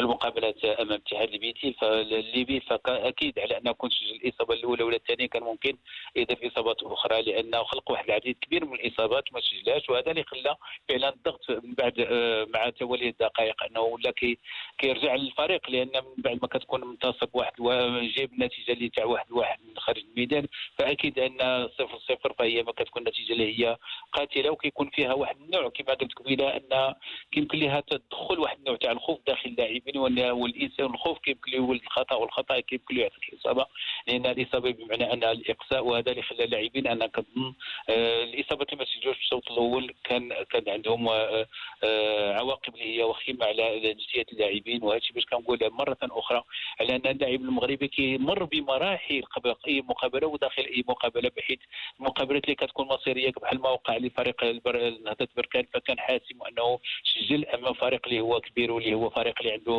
[0.00, 5.42] المقابلات أمام اتحاد الليبي فالليبي فأكيد على أنه كنت سجل الإصابة الأولى ولا الثانية كان
[5.42, 5.76] ممكن
[6.16, 10.56] يضيف إصابات أخرى لأنه خلق واحد العديد كبير من الإصابات ما سجلهاش وهذا اللي خلى
[10.88, 14.38] فعلا الضغط من بعد آه، مع تولي الدقائق أنه ولا كي
[14.78, 19.58] كيرجع للفريق لأن من بعد ما كتكون منتصف واحد وجايب النتيجه اللي تاع واحد واحد
[19.68, 20.46] من خارج الميدان
[20.78, 23.76] فأكيد أن صفر صفر فهي ما كتكون نتيجة اللي هي
[24.12, 26.94] قاتلة وكيكون فيها واحد النوع كما قلت قبيلة أن
[27.32, 32.16] كيمكن لها تدخل واحد النوع تاع الخوف داخل اللاعبين والإنسان الخوف كيمكن له يولد الخطأ
[32.16, 33.66] والخطأ كيمكن له يعطيك اصابه
[34.06, 37.54] لأن الاصابه بمعنى أن الإقصاء وهذا اللي خلى اللاعبين أنا كنظن
[37.88, 41.46] آه، الإصابة اللي ما سجلوش الشوط الأول كان كان عندهم آه،
[41.84, 44.82] آه، عواقب اللي هي وخيمة على نفسية اللاعبين.
[44.82, 46.44] وهذا الشيء باش كنقول مرة أخرى
[46.80, 51.58] على أن اللاعب المغربي كيمر بمراحل قبل أي مقابلة وداخل أي مقابلة بحيث
[52.00, 57.46] المقابلات اللي كتكون مصيرية بحال ما وقع لفريق نهضة بركان فكان حاسم أنه سجل.
[57.46, 59.69] امام فريق اللي هو كبير واللي هو فريق اللي عنده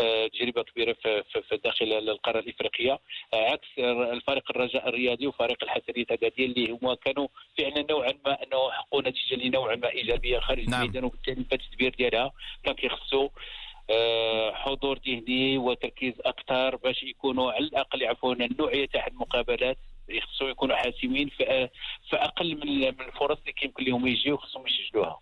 [0.00, 2.98] آه، تجربة كبيرة في, داخل القاره الإفريقية
[3.34, 9.02] عكس الفريق الرجاء الرياضي وفريق الحسنية الاكادير اللي هما كانوا فعلا نوعا ما أنه حققوا
[9.02, 10.80] نتيجة نوعا ما إيجابية خارج نعم.
[10.80, 12.32] الميدان وبالتالي التدبير ديالها
[12.64, 13.28] كان كيخصو
[13.90, 20.76] آه، حضور ذهني وتركيز أكثر باش يكونوا على الأقل يعرفون النوعية تاع المقابلات يخصوا يكونوا
[20.76, 21.68] حاسمين في
[22.12, 25.20] أقل من الفرص اللي كيمكن لهم يجيو خصهم يسجلوها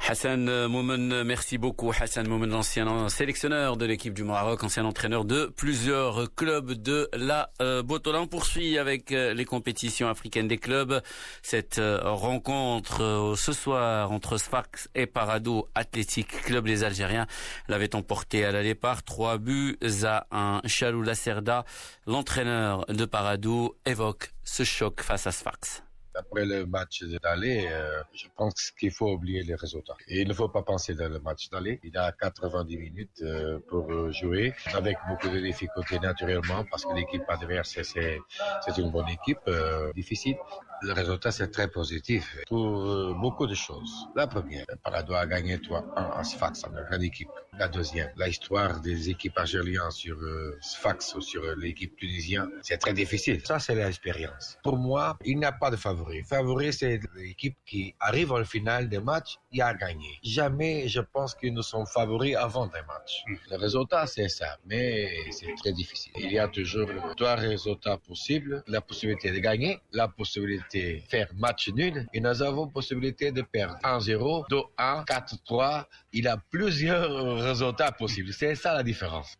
[0.00, 1.90] Hassan Moumen, merci beaucoup.
[1.98, 7.50] Hassan Moumen, l'ancien sélectionneur de l'équipe du Maroc, ancien entraîneur de plusieurs clubs de la
[7.62, 8.20] euh, Botola.
[8.20, 11.00] On poursuit avec euh, les compétitions africaines des clubs.
[11.42, 17.26] Cette euh, rencontre ce soir entre Sfax et Parado Athletic Club, les Algériens
[17.68, 19.02] l'avaient emporté à la départ.
[19.04, 20.60] Trois buts à un.
[20.66, 21.64] Chalou Lacerda,
[22.06, 25.82] l'entraîneur de Parado, évoque ce choc face à Sfax.
[26.16, 29.96] Après le match d'aller, euh, je pense qu'il faut oublier les résultats.
[30.06, 31.80] Il ne faut pas penser dans le match d'aller.
[31.82, 37.24] Il a 90 minutes euh, pour jouer avec beaucoup de difficultés naturellement parce que l'équipe
[37.28, 40.36] adverse, c'est une bonne équipe, euh, difficile.
[40.82, 43.92] Le résultat, c'est très positif pour beaucoup de choses.
[44.14, 47.30] La première, Parado a gagné 3-1 à Sfax, une grande équipe.
[47.58, 50.18] La deuxième, l'histoire des équipes algériennes sur
[50.60, 53.40] Sfax ou sur l'équipe tunisienne, c'est très difficile.
[53.46, 54.58] Ça, c'est l'expérience.
[54.62, 56.72] Pour moi, il n'y a pas de favori favori.
[56.72, 60.18] c'est l'équipe qui arrive au final des matchs et a gagné.
[60.22, 63.24] Jamais, je pense que nous sommes favoris avant des matchs.
[63.26, 63.34] Hmm.
[63.50, 66.12] Le résultat, c'est ça, mais c'est très difficile.
[66.16, 68.62] Il y a toujours trois résultats possibles.
[68.66, 73.42] La possibilité de gagner, la possibilité de faire match nul, et nous avons possibilité de
[73.42, 75.84] perdre 1-0, 2-1, 4-3.
[76.12, 78.32] Il y a plusieurs résultats possibles.
[78.32, 79.36] C'est ça la différence.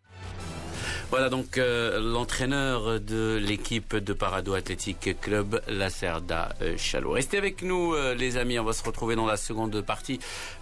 [1.14, 7.12] Voilà donc euh, l'entraîneur de l'équipe de Parado Athletic Club, Lacerda euh, Chalot.
[7.12, 10.18] Restez avec nous euh, les amis, on va se retrouver dans la seconde partie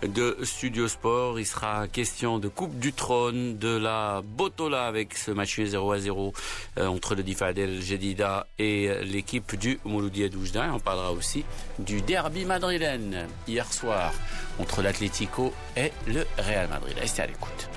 [0.07, 1.41] de Studio Sport.
[1.41, 5.99] Il sera question de Coupe du Trône, de la Botola avec ce match 0 à
[5.99, 6.35] 0
[6.81, 10.71] entre le Difad El Jedida et l'équipe du Mouloudia Doujda.
[10.75, 11.47] On parlera aussi
[11.79, 14.13] du derby madrilène hier soir
[14.59, 16.95] entre l'Atlético et le Real Madrid.
[16.99, 17.71] Restez à l'écoute.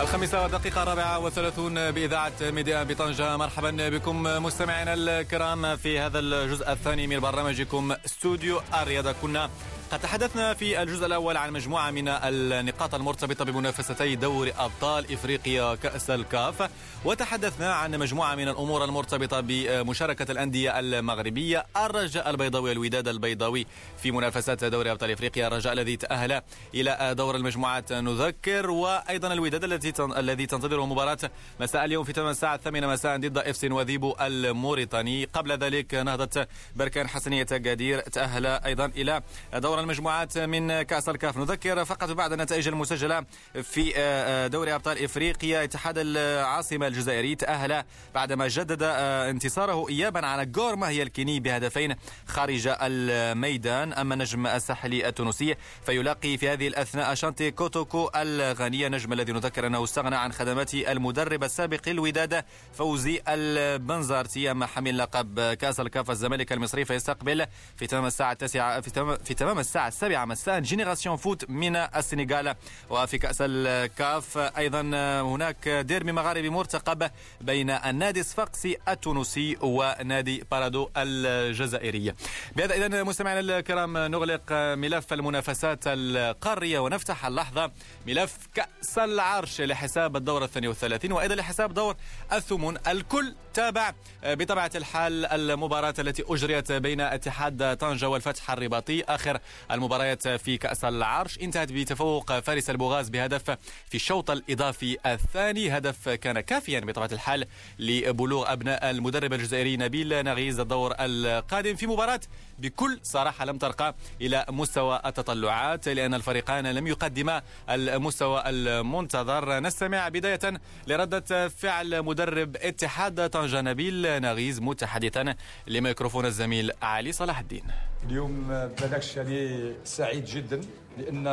[0.00, 3.36] الخامسة والدقيقة الرابعة وثلاثون بإذاعة ميديا بطنجة.
[3.36, 9.50] مرحبا بكم مستمعينا الكرام في هذا الجزء الثاني من برنامجكم استوديو الرياضة كنا
[9.92, 16.10] قد تحدثنا في الجزء الأول عن مجموعة من النقاط المرتبطة بمنافستي دوري أبطال إفريقيا كأس
[16.10, 16.70] الكاف
[17.04, 21.66] وتحدثنا عن مجموعة من الأمور المرتبطة بمشاركة الأندية المغربية.
[21.76, 23.66] الرجاء البيضاوي الوداد البيضاوي
[24.02, 25.46] في منافسات دوري أبطال إفريقيا.
[25.46, 26.42] الرجاء الذي تأهل
[26.74, 31.18] إلى دور المجموعات نذكر وأيضا الوداد الذي الذي تنتظره مباراة
[31.60, 35.24] مساء اليوم في تمام الساعة الثامنة مساء ضد إف سي وذيبو الموريتاني.
[35.24, 39.22] قبل ذلك نهضة بركان حسنية قادير تأهل أيضا إلى
[39.54, 41.36] دور المجموعات من كأس الكاف.
[41.38, 43.24] نذكر فقط بعد النتائج المسجلة
[43.62, 45.64] في آه، آه، دوري أبطال إفريقيا.
[45.64, 51.94] اتحاد العاصمة الجزائري تأهل بعدما جدد آه، انتصاره إيابا على غورما هي الكيني بهدفين
[52.26, 53.92] خارج الميدان.
[53.92, 59.84] أما النجم الساحلي التونسي فيلاقي في هذه الأثناء شانتي كوتوكو الغنية نجم الذي نذكر أنه
[59.84, 66.84] استغنى عن خدمات المدرب السابق للوداد فوزي البنزارتي أما حامل لقب كأس الكاف الزمالك المصري
[66.84, 70.60] فيستقبل في تمام الساعة التاسعة في تمام, في تمام الساعة السابعة مساء.
[70.60, 72.54] Génération Foot من السنغال
[72.90, 74.38] وفي كأس الكاف.
[74.38, 74.80] أيضا
[75.22, 82.14] هناك ديربي مغاربي مرتقب بين النادي الصفاقسي التونسي ونادي بارادو الجزائري.
[82.56, 87.70] بهذا إذا مستمعينا الكرام نغلق ملف المنافسات القارية ونفتح اللحظة
[88.06, 91.96] ملف كأس العرش لحساب الدور الثاني والثلاثين وأيضا لحساب دور
[92.32, 93.34] الثمن الكل.
[93.54, 93.92] تابع
[94.24, 99.02] بطبيعة الحال المباراة التي أجريت بين اتحاد طنجة والفتح الرباطي.
[99.02, 99.38] آخر
[99.70, 101.38] المباريات في كأس العرش.
[101.38, 103.50] انتهت بتفوق فارس البوغاز بهدف
[103.88, 105.76] في الشوط الإضافي الثاني.
[105.76, 107.46] هدف كان كافيا بطبيعة الحال
[107.78, 111.76] لبلوغ أبناء المدرب الجزائري نبيل نغيز الدور القادم.
[111.76, 112.20] في مباراة
[112.62, 119.60] بكل صراحة لم ترقى إلى مستوى التطلعات لأن الفريقان لم يقدما المستوى المنتظر.
[119.60, 125.34] نستمع بداية لردة فعل مدرب اتحاد طنجة نبيل نغيز متحدثا
[125.66, 127.64] لميكروفون الزميل علي صلاح الدين.
[128.06, 130.60] اليوم بلاكش يعني سعيد جدا
[130.98, 131.26] لأن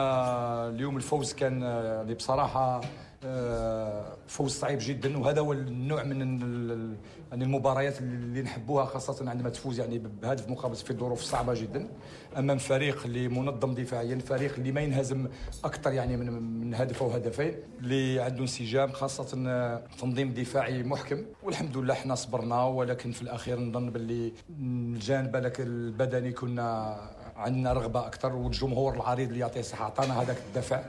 [0.75, 1.59] اليوم الفوز كان
[2.17, 2.81] بصراحة
[3.25, 6.95] آه، فوز صعيب جدا وهذا هو النوع من
[7.31, 11.89] يعني المباريات اللي نحبوها خاصة عندما تفوز يعني بهدف مقابل في ظروف صعبة جدا.
[12.37, 15.27] امام فريق اللي منظم دفاعيا فريق اللي ما ينهزم
[15.63, 19.23] أكثر يعني من من هدف أو هدفين اللي عنده انسجام خاصة
[20.01, 21.25] تنظيم دفاعي محكم.
[21.43, 26.97] والحمد لله إحنا صبرنا ولكن في الأخير نظن باللي الجانب البدني كنا
[27.35, 30.81] عندنا رغبة أكثر والجمهور العريض اللي يعطيه الصحه عطانا هذاك الدفع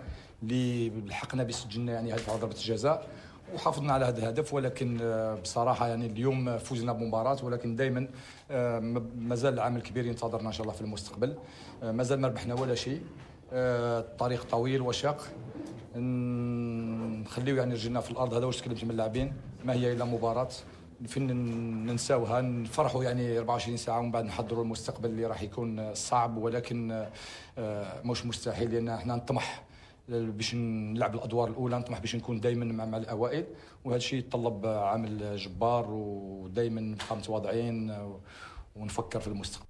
[0.43, 3.07] اللي لحقنا به سجلنا يعني هدف ضربه الجزاء.
[3.55, 8.09] وحافظنا على هذا الهدف ولكن آه، بصراحة يعني اليوم فوزنا بمباراة ولكن دائما
[8.51, 8.79] آه،
[9.19, 11.35] مازال العمل كبير ينتظرنا إن شاء الله في المستقبل.
[11.83, 13.03] آه، مازال ما ربحنا ولا شيء.
[13.53, 15.29] الطريق طويل وشاق.
[15.97, 19.33] نخليو يعني رجلنا في الأرض هذا واش تكلمت من اللاعبين؟
[19.65, 20.49] ما هي إلا مباراة.
[21.07, 21.27] فين
[21.87, 27.07] ننساوها؟ نفرحوا يعني 24 ساعة ومن بعد نحضروا المستقبل اللي راح يكون صعب ولكن
[28.05, 29.63] مش مستحيل لأن إحنا نطمح.
[30.10, 33.46] باش نلعب الادوار الاولى نطمح باش نكون دائما مع الاوائل
[33.84, 37.98] وهذا الشيء يتطلب عمل جبار ودائما نبقى متواضعين
[38.76, 39.66] ونفكر في المستقبل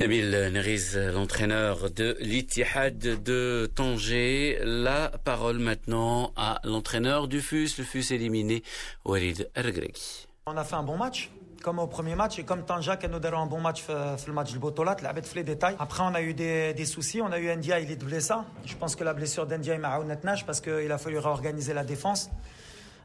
[0.00, 4.58] Nabil Neriz, l'entraîneur de l'Ittihad de Tanger.
[4.64, 8.64] La parole maintenant à l'entraîneur du FUS, le FUS éliminé,
[9.04, 10.26] Walid Ergregi.
[10.46, 11.30] On a fait un bon match
[11.61, 14.51] Comme au premier match et comme Tanja qui nous un bon match euh, le match
[14.51, 15.75] du Botolat, la bête les détails.
[15.79, 18.33] Après on a eu des, soucis, on a eu India, il est blessé.
[18.65, 19.99] Je pense que la blessure d'India est m'a
[20.45, 22.29] parce qu'il a fallu réorganiser la défense.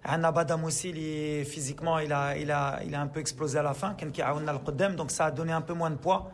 [0.04, 0.92] Anna Badam aussi,
[1.44, 3.96] physiquement, il a, il, a, il a un peu explosé à la fin,
[4.96, 6.30] donc ça a donné un peu moins de poids.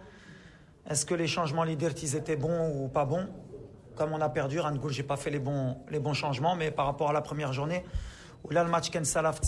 [0.88, 3.28] Est-ce que les changements leaders, ils étaient bons ou pas bons?
[3.94, 6.86] Comme on a perdu, Rangoul, j'ai pas fait les bons, les bons changements, mais par
[6.86, 7.84] rapport à la première journée,
[8.42, 9.38] où là le match Ken Salaf,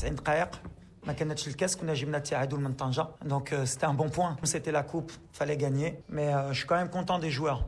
[1.06, 4.36] ما كانتش الكاس كنا جبنا التعادل من طنجة دونك c'était un bon point.
[4.44, 6.02] C'était la coupe fallait gagner.
[6.08, 7.64] Mais euh, je suis quand même content des joueurs.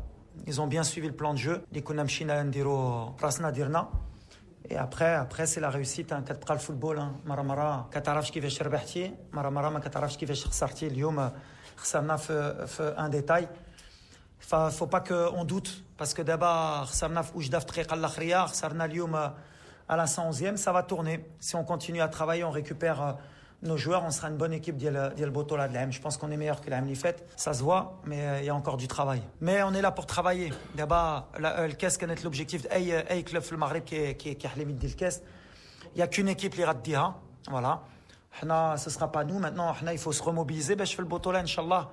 [0.47, 1.61] Ils ont bien suivi le plan de jeu.
[1.69, 3.89] اللي كنا مشينا نديرو راسنا ديرنا
[4.71, 6.13] Et après, après c'est la réussite.
[6.13, 6.21] Hein.
[6.21, 11.31] كتبقى الفوتبول مرة مرة كتعرفش كيفاش ربحتي مرة مرة ما كتعرفش كيفاش خسرتي اليوم
[11.77, 13.49] خسرنا في في ان ديتاي
[14.39, 19.31] ففو با كو اون دوت باسكو دابا خسرنا في وجده في الدقيقه الاخريه خسرنا اليوم
[19.89, 23.17] à la 111e ça va tourner si on continue à travailler on récupère
[23.65, 25.91] nos joueurs, on sera une bonne équipe d'Yel Botola de.
[25.91, 27.17] Je pense qu'on est meilleur que l'AM Lifet.
[27.37, 29.23] Ça se voit, mais euh, il y a encore du travail.
[29.41, 30.53] Mais on est là pour travailler.
[30.75, 31.29] D'abord,
[31.79, 32.63] qu'est-ce qu'est l'objectif?
[32.63, 35.23] De club le Maghreb qui est qui est
[35.95, 36.87] Il n'y a qu'une équipe qui rate
[37.49, 37.83] Voilà.
[38.41, 39.39] Ce ne sera pas nous.
[39.39, 40.77] Maintenant, il faut se remobiliser.
[40.77, 41.91] باش في البطولة, إن شاء الله.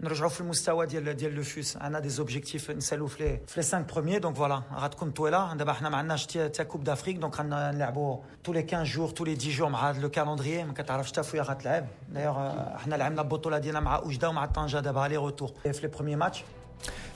[0.00, 3.80] نرجعوا في المستوى ديال ديال le FUS عندنا des objectifs نسالو في في les 5
[3.80, 8.52] premiers donc voilà غتكون طويله دابا حنا ما عندناش تا coupe d'Afrique donc غنلعبوا tous
[8.52, 11.86] les 15 jours tous les 10 jours مع le calendrier ما كتعرفش حتى فويا غتلعب
[12.08, 16.16] دايوغ حنا لعبنا البطوله ديالنا مع اوجده ومع طنجه دابا les retours في les premiers
[16.16, 16.44] matchs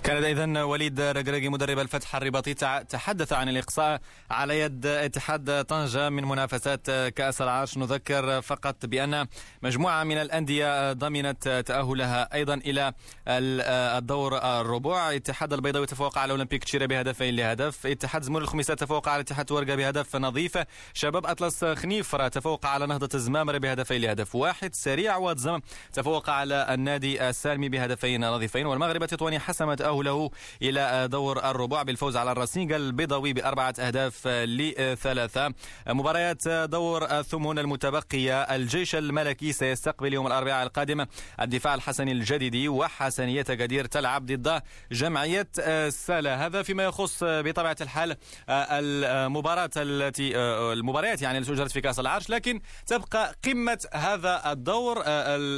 [0.05, 4.01] كان اذا وليد رقراقي مدرب الفتح الرباطي تحدث عن الإقصاء
[4.31, 7.79] على يد اتحاد طنجة من منافسات كأس العرش.
[7.79, 9.27] نذكر فقط بأن
[9.63, 12.93] مجموعة من الأندية ضمنت تأهلها أيضا إلى
[13.29, 15.15] الدور الربع.
[15.15, 17.87] اتحاد البيضاوي تفوق على أولمبيك تشيرا بهدفين لهدف.
[17.87, 20.59] اتحاد زمور الخميسات تفوق على اتحاد ورقة بهدف نظيف.
[20.95, 24.75] شباب أطلس خنيفره تفوق على نهضة الزمامره بهدفين لهدف واحد.
[24.75, 25.61] سريع واتزم
[25.93, 28.67] تفوق على النادي السالمي بهدفين نظيفين.
[28.67, 30.31] والمغرب تطواني حسمت له
[30.63, 35.55] إلى دور الربع بالفوز على الراسينغ البيضاوي بأربعة أهداف لثلاثة.
[35.89, 41.07] مباريات دور الثمون المتبقية الجيش الملكي سيستقبل يوم الأربعاء القادم
[41.41, 44.63] الدفاع الحسني الجديدي وحسنية قدير تلعب ضد
[44.93, 45.49] جمعية
[45.89, 48.17] سالة هذا فيما يخص بطبيعة الحال
[48.51, 50.37] المباراة التي
[50.73, 55.03] المباريات يعني التي أجرت في كأس العرش لكن تبقى قمة هذا الدور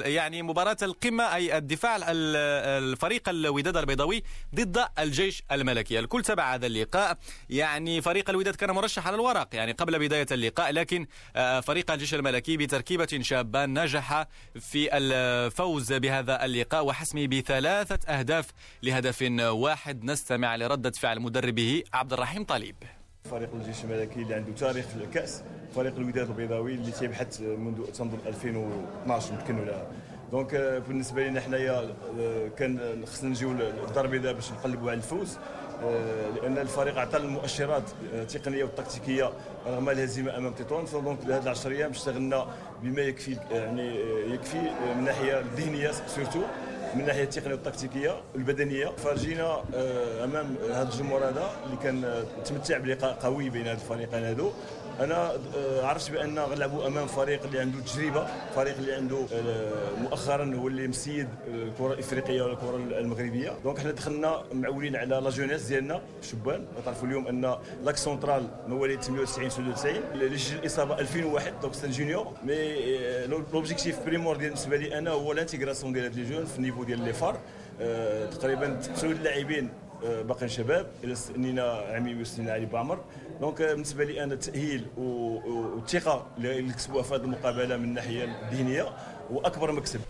[0.06, 4.22] يعني مباراة القمة أي الدفاع الفريق الوداد البيضاوي
[4.54, 5.98] ضد الجيش الملكي.
[5.98, 7.18] الكل تبع هذا اللقاء.
[7.50, 12.14] يعني فريق الوداد كان مرشح على الورق يعني قبل بداية اللقاء لكن آه، فريق الجيش
[12.14, 14.26] الملكي بتركيبة شابة نجح
[14.60, 18.46] في الفوز بهذا اللقاء وحسمه بثلاثة أهداف
[18.82, 20.04] لهدف واحد.
[20.04, 22.74] نستمع لردة فعل مدربه عبد الرحيم طالب.
[23.30, 25.42] فريق الجيش الملكي اللي عنده تاريخ في الكأس
[25.74, 29.86] فريق الوداد البيضاوي اللي تيبحث منذ تنظر 2012 يمكن ولا
[30.32, 35.38] donc euh, بالنسبة لنا حنايا euh, كان خصنا نجيو للدار البيضاء باش نقلبوا على الفوز
[36.36, 39.32] لأن الفريق عطى المؤشرات التقنية والتكتيكية
[39.66, 42.46] رغم الهزيمة أمام تطوان donc لهذه العشر أيام اشتغلنا
[42.82, 43.96] بما يكفي يعني
[44.34, 46.40] يكفي من الناحيه الذهنية surtout
[46.94, 49.62] من الناحيه التقنية والتكتيكية والبدنيه فرجينا
[50.24, 54.52] أمام هذا الجمهور هذا اللي كان تمتع بلقاء قوي بين هذه الفريقين هذو
[55.00, 60.54] أنا آه، عرفت بأن غنلعبوا أمام فريق اللي عنده تجربة فريق اللي عنده آه، مؤخرا
[60.54, 63.52] هو اللي مسيد آه، الكرة الإفريقية ولا الكره المغربية.
[63.64, 69.02] donc حنا دخلنا معولين على la jeunesse ديالنا الشبان تعرفوا اليوم أن l'axe central مواليد
[69.02, 72.76] 98 99 اللي جي الإصابة 2001 دونك c'est un junior.
[73.26, 76.84] mais l'objectif primordial بالنسبة لي أنا هو l'intégration ديال هاد les jeunes في ال niveau
[76.84, 77.38] ديال les FAR.
[78.30, 79.68] تقريبا تسعود اللاعبين
[80.02, 82.98] باقيين شباب إلى سنينا عمي وسنينا علي بعمر
[83.40, 88.86] دونك بالنسبة لي أنا التاهيل والثقه اللي كسبوها في هذه المقابلة من الناحية الدينيه
[89.32, 90.00] هو اكبر مكسب.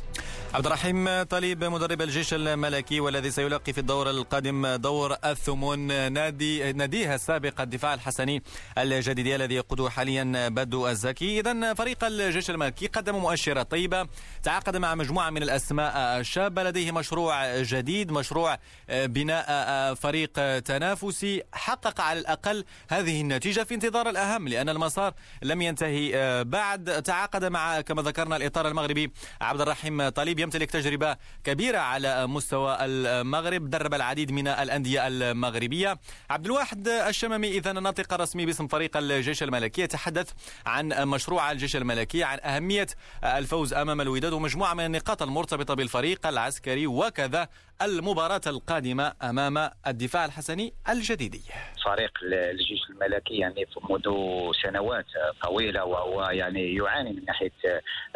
[0.55, 7.15] عبد الرحيم طليب مدرب الجيش الملكي والذي سيلاقي في الدور القادم دور الثمن نادي ناديها
[7.15, 8.43] السابق الدفاع الحسني
[8.79, 11.41] الجديد الذي يقوده حاليا بدو الزكي.
[11.41, 14.09] اذا فريق الجيش الملكي قدم مؤشرات طيبة
[14.43, 18.59] تعاقد مع مجموعة من الأسماء الشابة لديه مشروع جديد مشروع
[18.91, 21.43] بناء فريق تنافسي.
[21.53, 27.03] حقق على الأقل هذه النتيجة في انتظار الأهم لأن المسار لم ينتهي بعد.
[27.03, 29.06] تعاقد مع كما ذكرنا الإطار المغربي
[29.41, 35.99] عبد الرحيم طليب يمتلك تجربة كبيرة على مستوى المغرب درب العديد من الأندية المغربية.
[36.31, 40.31] عبد الواحد الشمامي إذا الناطق الرسمي باسم فريق الجيش الملكي يتحدث
[40.67, 42.87] عن مشروع الجيش الملكي عن أهمية
[43.25, 47.49] الفوز أمام الوداد ومجموعة من النقاط المرتبطة بالفريق العسكري وكذا
[47.83, 51.43] المباراة القادمة أمام الدفاع الحسني الجديدي.
[51.87, 54.03] فريق الجيش الملكي يعني منذ
[54.63, 55.07] سنوات
[55.43, 57.53] طويلة وهو يعني يعاني من ناحية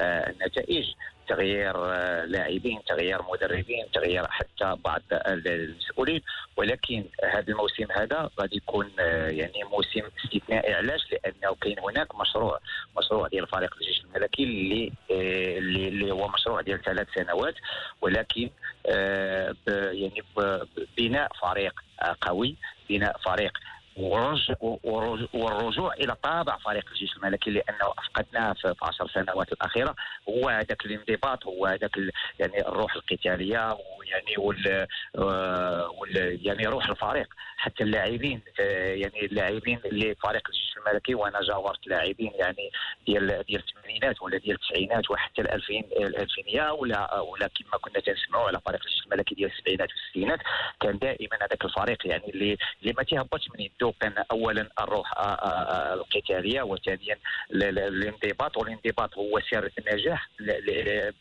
[0.00, 0.85] آه، النتائج.
[1.28, 6.22] تغيير آه، لاعبين تغيير مدربين تغيير حتى بعض المسؤولين.
[6.56, 10.74] ولكن هذا الموسم هذا غادي يكون آه، يعني موسم استثنائي.
[10.74, 12.61] علاش؟ لأنه كاين هناك مشروع
[12.98, 14.92] مشروع ديال فريق الجيش الملكي اللي
[15.88, 17.54] اللي هو مشروع ديال ثلاث سنوات.
[18.00, 18.50] ولكن
[19.92, 20.22] يعني
[20.98, 21.80] بناء فريق
[22.20, 22.56] قوي
[22.90, 23.58] بناء فريق
[23.96, 29.94] والرجوع إلى طابع فريق الجيش الملكي لأنه أفقدناه في 10 سنوات الأخيرة.
[30.29, 31.96] هو هذاك الانضباط هو هذاك
[32.38, 34.87] يعني الروح القتالية ويعني وال,
[35.98, 37.35] وال يعني روح الفريق.
[37.57, 38.40] حتى اللاعبين
[39.03, 42.70] يعني اللاعبين اللي فريق الجيش الملكي وأنا جاورت لاعبين يعني
[43.07, 48.61] ديال ديال الثمانينات ولا ديال التسعينات وحتى الألفين الألفينية ولا ولا كما كنا تنسمعوا على
[48.66, 50.38] فريق الجيش الملكي ديال السبعينات والستينات.
[50.80, 53.61] كان دائما هذاك الفريق يعني اللي اللي ما تيهبطش من
[54.01, 55.12] كان اولا الروح
[55.93, 57.18] القتالية وثانيا
[57.53, 58.57] الانضباط.
[58.57, 60.28] والانضباط هو سر النجاح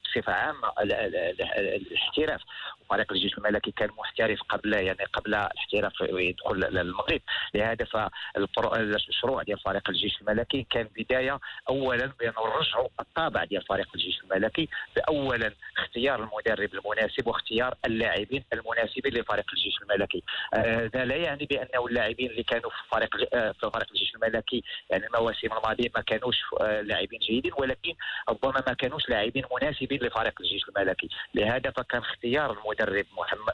[0.04, 2.42] بصفة عامة الاحتراف.
[2.90, 7.22] فريق الجيش الملكي كان محترف قبل يعني قبل الاحتراف يدخل للمغرب.
[7.54, 11.40] لهذا فالمشروع ديال فريق الجيش الملكي كان بداية
[11.70, 19.14] اولا بأن نرجعوا الطابع ديال فريق الجيش الملكي باولا اختيار المدرب المناسب واختيار اللاعبين المناسبين
[19.14, 20.24] لفريق الجيش الملكي.
[20.54, 24.64] هذا لا يعني بأنه اللاعبين اللي كانوا في فريق في فريق الجيش الملكي.
[24.90, 27.94] يعني المواسم الماضيه ما كانوش لاعبين جيدين ولكن
[28.30, 31.10] ربما ما كانوش لاعبين مناسبين لفريق الجيش الملكي.
[31.34, 33.54] لهذا فكان اختيار المدرب محمد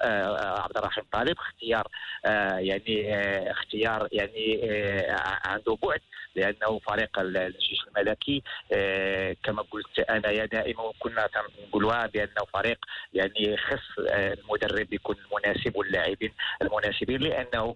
[0.64, 1.88] عبد الرحيم طالب اختيار
[2.60, 3.14] يعني
[3.52, 4.62] اختيار يعني
[5.46, 6.02] عنده بعد
[6.36, 8.44] لأنه فريق الجيش الملكي
[9.44, 11.30] كما قلت أنا يا دائما وكنا
[11.68, 17.76] نقولها بأنه فريق يعني خص المدرب يكون المناسب واللاعبين المناسبين لأنه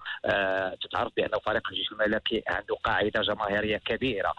[0.81, 4.33] تتعرف بانه فريق الجيش الملكي عنده قاعدة جماهيرية كبيرة.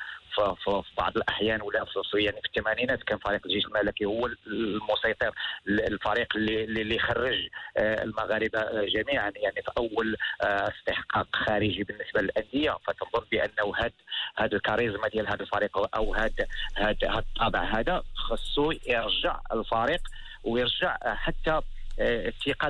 [0.64, 5.34] في بعض الأحيان ولا في يعني في الثمانينات كان فريق الجيش الملكي هو المسيطر
[5.68, 9.32] الفريق اللي اللي خرج المغاربة جميعا.
[9.36, 13.92] يعني في أول استحقاق خارجي بالنسبة للأندية فتنظن بأنه هذا
[14.36, 16.46] هذا الكاريزما ديال هذا الفريق أو هذا
[16.76, 20.00] هذا الطابع هذا خصو يرجع الفريق
[20.44, 21.60] ويرجع حتى
[22.01, 22.68] الثقة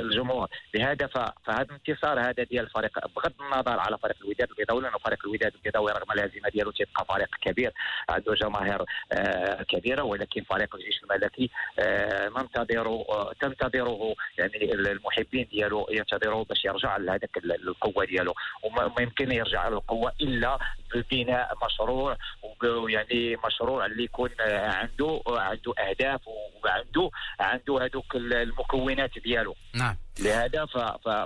[0.00, 0.48] الجمهور.
[0.74, 1.06] لهذا
[1.46, 5.92] فهذا الانتصار هذا ديال الفريق بغض النظر على فريق الوداد البيضاوي لأنه فريق الوداد البيضاوي
[5.92, 7.72] رغم الهزيمة ديالو تيبقى فريق كبير.
[8.08, 15.86] عنده جماهير آه، كبيرة ولكن فريق الجيش الملكي آه، ننتظره آه، تنتظره يعني المحبين ديالو
[15.90, 18.34] ينتظروه باش يرجع لهذاك القوة ديالو.
[18.62, 20.58] وما يمكن يرجع للقوه إلا
[20.94, 22.16] ببناء مشروع
[22.64, 27.10] ويعني مشروع اللي يكون عنده عنده أهداف وعنده
[27.40, 29.54] عنده هذوك المكونات ديالو.
[29.74, 29.96] نعم.
[30.20, 30.66] لهذا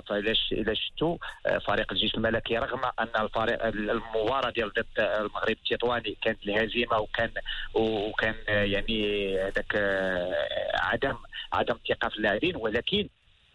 [0.09, 6.43] فاذا شفتوا آه، فريق الجيش الملكي رغم أن الفريق المباراة ديال ضد المغرب التطواني كانت
[6.43, 7.31] الهزيمة وكان
[7.73, 11.15] وكان يعني هذاك آه، عدم
[11.53, 13.09] عدم ثقة في اللاعبين ولكن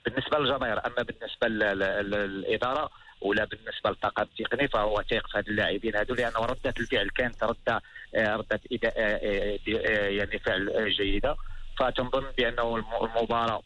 [0.04, 6.14] بالنسبة للجماهير أما بالنسبة للإدارة ولا بالنسبة للطاقم التقني فهو ثيق في هذه اللاعبين هذو
[6.14, 7.82] لأنه ردة الفعل كانت ردة
[8.14, 8.60] آه، ردة
[10.08, 11.36] يعني فعل جيدة.
[11.78, 13.62] فتنظن بأنه المباراة.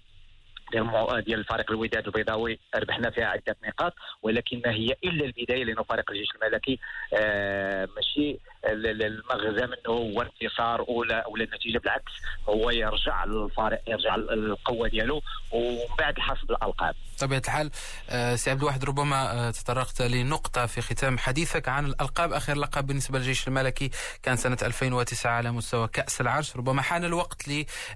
[0.73, 5.83] ديال ديال الفريق الوداد البيضاوي ربحنا فيها عدة نقاط ولكن ما هي إلا البداية لأنه
[5.83, 6.79] فريق الجيش الملكي
[7.14, 12.12] آه ماشي المغزى منه هو انتصار ولا ولا النتيجه بالعكس
[12.49, 16.95] هو يرجع للفريق يرجع للقوة ديالو ومن بعد حصد الألقاب.
[17.16, 17.71] بطبيعة الحال
[18.11, 22.33] آه سي عبد الواحد ربما آه تطرقت لنقطة في ختام حديثك عن الألقاب.
[22.33, 23.91] آخر لقب بالنسبة للجيش الملكي
[24.23, 26.57] كان سنة 2009 على مستوى كأس العرش.
[26.57, 27.49] ربما حان الوقت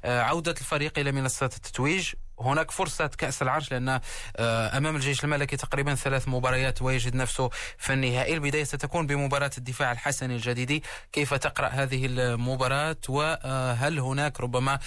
[0.05, 2.12] لعودة الفريق إلى منصه التتويج.
[2.41, 7.93] هناك فرصة كأس العرش لأن آه، أمام الجيش الملكي تقريبا ثلاث مباريات ويجد نفسه في
[7.93, 8.35] النهائي.
[8.35, 10.82] البداية ستكون بمباراة الدفاع الحسني الجديدي
[11.12, 14.78] كيف تقرأ هذه المباراة؟ وهل هناك ربما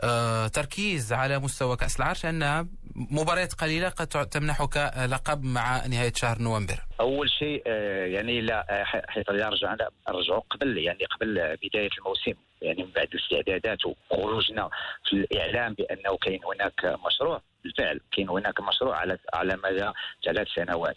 [0.00, 6.38] آه، تركيز على مستوى كأس العرش؟ لأنها مباريات قليلة قد تمنحك لقب مع نهاية شهر
[6.42, 6.78] نوفمبر.
[7.00, 12.40] أول شيء آه، يعني لا حيث رجعنا رجعوا قبل يعني قبل بداية الموسم.
[12.62, 14.70] يعني من بعد الاستعدادات وخروجنا
[15.04, 17.42] في الإعلام بأنه كاين هناك مشروع.
[17.64, 19.90] بالفعل كاين هناك مشروع على على مدى
[20.24, 20.96] ثلاث سنوات.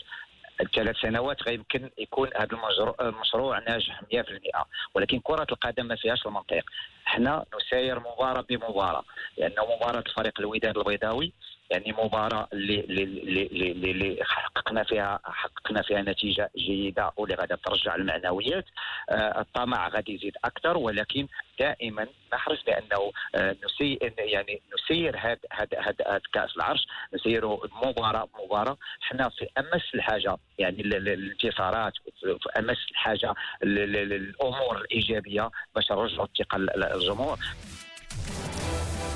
[0.62, 2.58] الثلاث سنوات غيمكن يكون هذا
[3.02, 6.64] المشروع ناجح 100% ولكن كرة القدم ما فيهاش المنطق.
[7.08, 9.04] إحنا نساير مباراة بمباراة.
[9.38, 11.34] لأن مباراة الفريق الوداد البيضاوي
[11.70, 17.96] يعني مباراة اللي اللي اللي, اللي حققنا فيها حققنا فيها نتيجة جيدة واللي غادا ترجع
[17.96, 18.66] المعنويات.
[19.10, 21.28] آه الطمع غادي يزيد أكثر ولكن
[21.60, 28.78] دائما نحرص بانه آه نسير يعني نسير هذا هذا هذا كأس العرش نسيروا مباراه مباراة.
[29.02, 37.40] حنا في أمس الحاجة يعني الانتصارات في أمس الحاجة الأمور الإيجابية باش نرجعوا الثقة للجمهور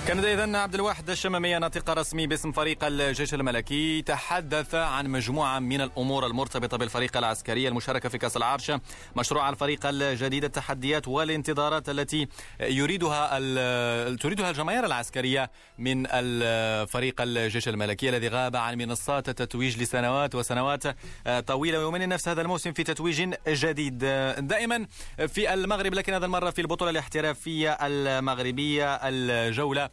[0.08, 4.02] كان إذا عبد الواحد الشمامية ناطق رسمي باسم فريق الجيش الملكي.
[4.02, 8.72] تحدث عن مجموعة من الأمور المرتبطة بالفريق العسكري المشاركة في كأس العرش.
[9.16, 12.28] مشروع الفريق الجديد التحديات والانتظارات التي
[12.60, 13.40] يريدها
[14.16, 20.84] تريدها الجماهير العسكرية من الفريق الجيش الملكي الذي غاب عن منصات التتويج لسنوات وسنوات
[21.48, 21.86] طويلة.
[21.86, 23.98] ويمني نفس هذا الموسم في تتويج جديد.
[24.38, 24.88] دائما
[25.28, 29.93] في المغرب لكن هذا المرة في البطولة الاحترافية المغربية الجولة.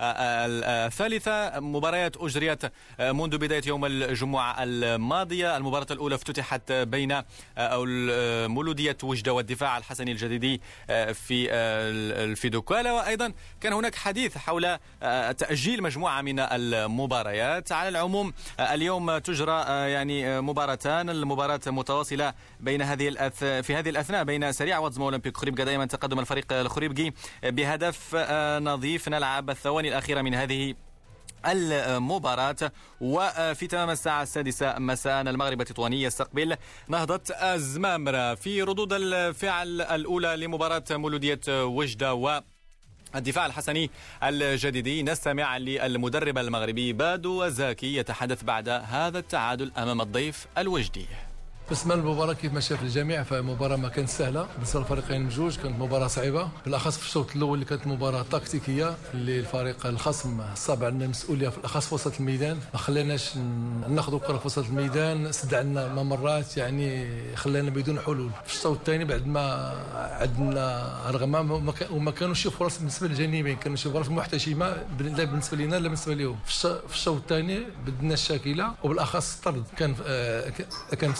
[0.00, 2.62] الثالثة مباريات أجريت
[3.00, 5.56] منذ بداية يوم الجمعة الماضية.
[5.56, 7.22] المباراة الأولى افتتحت بين
[8.48, 10.60] مولودية وجدة والدفاع الحسني الجديدي
[11.12, 14.78] في في دوكالا وأيضا كان هناك حديث حول
[15.38, 17.72] تأجيل مجموعة من المباريات.
[17.72, 21.10] على العموم اليوم تجرى يعني مباراتان.
[21.10, 23.44] المباراة متواصلة بين هذه الأث...
[23.44, 28.14] في هذه الأثناء بين سريع واتزما أولمبيك خريبكا دائما تقدم الفريق الخريبكي بهدف
[28.62, 29.08] نظيف.
[29.08, 30.74] نلعب الثواني الأخيرة من هذه
[31.46, 32.56] المباراة
[33.00, 36.56] وفي تمام الساعة السادسة مساء المغرب التطواني يستقبل
[36.88, 42.40] نهضة الزمامرة في ردود الفعل الأولى لمباراة مولودية وجدة و
[43.14, 43.90] الدفاع الحسني
[44.22, 45.02] الجديدي.
[45.02, 51.06] نستمع للمدرب المغربي بادو زاكي يتحدث بعد هذا التعادل أمام الضيف الوجدي.
[51.70, 54.46] بالنسبة للمباراه كيف ما شاف الجميع؟ فمباراه ما كانت سهلة.
[54.54, 56.48] بالنسبة للفريقين بجوج كانت مباراة صعيبة.
[56.64, 61.58] بالأخص في الشوط الأول اللي كانت مباراة تكتيكية اللي الفريق الخصم صاب عندنا المسؤوليه في
[61.58, 62.58] الأخص في وسط الميدان.
[62.72, 63.36] ما خليناش
[63.88, 65.26] ناخذوا الكره في وسط الميدان.
[65.26, 67.06] استدعنا ممرات يعني
[67.36, 68.30] خلانا بدون حلول.
[68.46, 69.72] في الشوط الثاني بعد ما
[70.20, 71.50] عندنا رغم
[71.90, 76.36] وما كانوش فرص بالنسبة للجانبين كانوا شي فرص محتشمة لا بالنسبة لنا لا بالنسبة لهم
[76.88, 80.52] في الشوط الثاني بدنا الشاكلة وبالأخص الطرد كان آه،
[81.00, 81.12] كان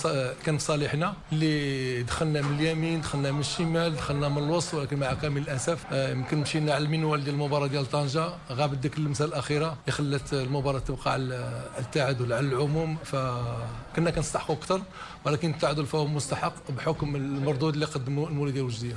[0.44, 5.14] كان في صالحنا اللي دخلنا من اليمين دخلنا من الشمال دخلنا من الوسط ولكن مع
[5.14, 8.28] كامل الأسف آه، يمكن مشينا على المنوال ديال المباراة ديال طنجة.
[8.52, 12.96] غابت ديك اللمسة الأخيرة اللي خلت المباراة تبقى على التعادل على العموم.
[13.04, 14.82] فكنا كنستحقوا أكثر
[15.24, 18.96] ولكن التعادل فهو مستحق بحكم المردود اللي قدمه المولوديه الوجدية.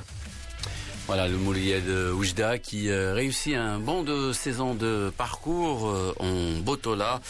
[1.06, 6.14] Voilà, le Moulier de Oujda qui euh, réussit un bon de saison de parcours euh,
[6.18, 7.20] en Botola.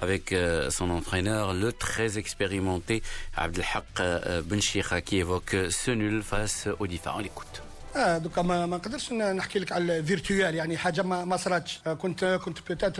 [0.00, 3.02] Avec euh, son entraîneur, le très expérimenté
[3.36, 7.18] Abdelhaq euh, Benchikha, qui évoque ce nul face au différents.
[7.18, 7.62] On l'écoute.
[7.96, 12.24] آه دوكا ما ما نقدرش نحكي لك على الفيرتوال يعني حاجة ما ما صراتش كنت
[12.44, 12.96] كنت بيتات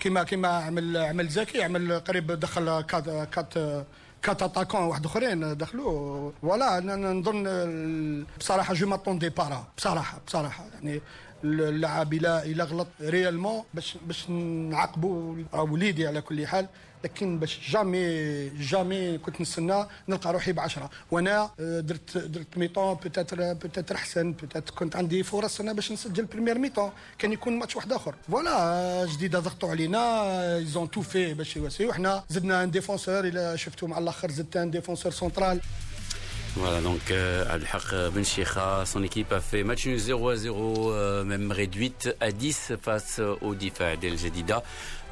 [0.00, 3.54] كيما كيما عمل عمل زكي عمل قريب دخل كات كات
[4.22, 11.00] quatre attaquants واحد اخرين دخلوا voilà نظن بصراحه je m'attendais pas بصراحه بصراحه يعني
[11.44, 16.66] اللاعب إلى إلى غلط réellement باش باش نعاقبوا وليدي على كل حال
[17.04, 20.90] لكن باش jamais jamais كنت نستنى نلقى روحي بعشرة.
[21.10, 26.24] وأنا آه، درت درت mi-temps peut-être peut-être أحسن peut-être كنت عندي فرص أنا باش نسجل
[26.24, 28.14] première mi-temps كان يكون ماتش واحد آخر.
[28.28, 30.00] voilà جديدة ضغطوا علينا
[30.56, 34.70] ايزون تو في باش يواسيو حنا زدنا ان ديفونسور إلى شفتوا مع الآخر زدت ان
[34.70, 35.60] ديفونسور سنترال
[36.56, 38.24] Voilà, donc euh, Al-Haq Ben
[38.84, 43.54] son équipe a fait match 0 à 0, euh, même réduite à 10 face au
[43.54, 44.64] Difa Del Jadida,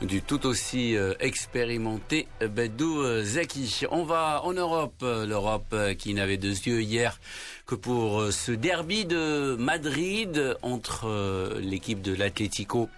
[0.02, 3.84] du tout aussi euh, expérimenté Bedou euh, Zaki.
[3.92, 7.20] On va en Europe, l'Europe qui n'avait deux yeux hier
[7.66, 12.88] que pour ce derby de Madrid entre l'équipe de l'Atlético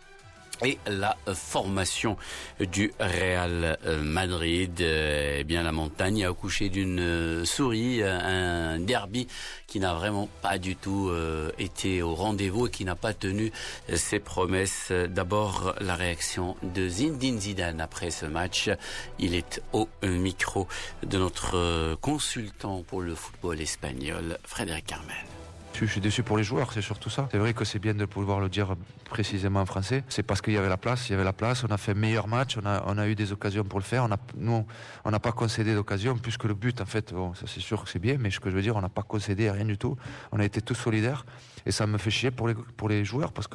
[0.63, 2.17] et la formation
[2.59, 4.81] du Real Madrid.
[4.81, 9.27] Eh bien, la montagne a accouché d'une souris, un derby
[9.67, 13.53] qui n'a vraiment pas du tout euh, été au rendez-vous et qui n'a pas tenu
[13.95, 14.93] ses promesses.
[15.09, 18.71] D'abord, la réaction de Zinedine Zidane après ce match.
[19.19, 20.67] Il est au micro
[21.05, 25.40] de notre consultant pour le football espagnol, Frédéric Carmen.
[25.73, 27.29] Je suis déçu pour les joueurs, c'est surtout ça.
[27.33, 30.05] C'est vrai que c'est bien de pouvoir le dire précisément en français.
[30.09, 31.65] C'est parce qu'il y avait la place, il y avait la place.
[31.65, 34.05] On a fait meilleur match, on a, on a eu des occasions pour le faire.
[34.05, 34.67] On nous,
[35.05, 37.15] on n'a pas concédé d'occasion, plus que le but, en fait.
[37.15, 38.91] Bon, ça c'est sûr que c'est bien, mais ce que je veux dire, on n'a
[38.91, 39.97] pas concédé rien du tout.
[40.33, 41.25] On a été tous solidaires.
[41.67, 43.49] Et ça me fait chier pour les, pour les joueurs parce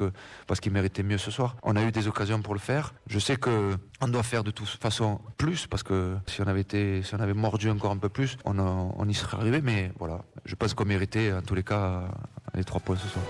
[0.46, 1.56] parce qu'ils méritaient mieux ce soir.
[1.62, 2.94] On a eu des occasions pour le faire.
[3.08, 6.60] Je sais que on doit faire de toute façon plus parce que si on avait
[6.60, 9.60] été, si on avait mordu encore un peu plus, on y serait arrivé.
[9.62, 12.08] Mais voilà, je pense qu'on méritait en tous les cas
[12.54, 13.24] les trois points ce soir.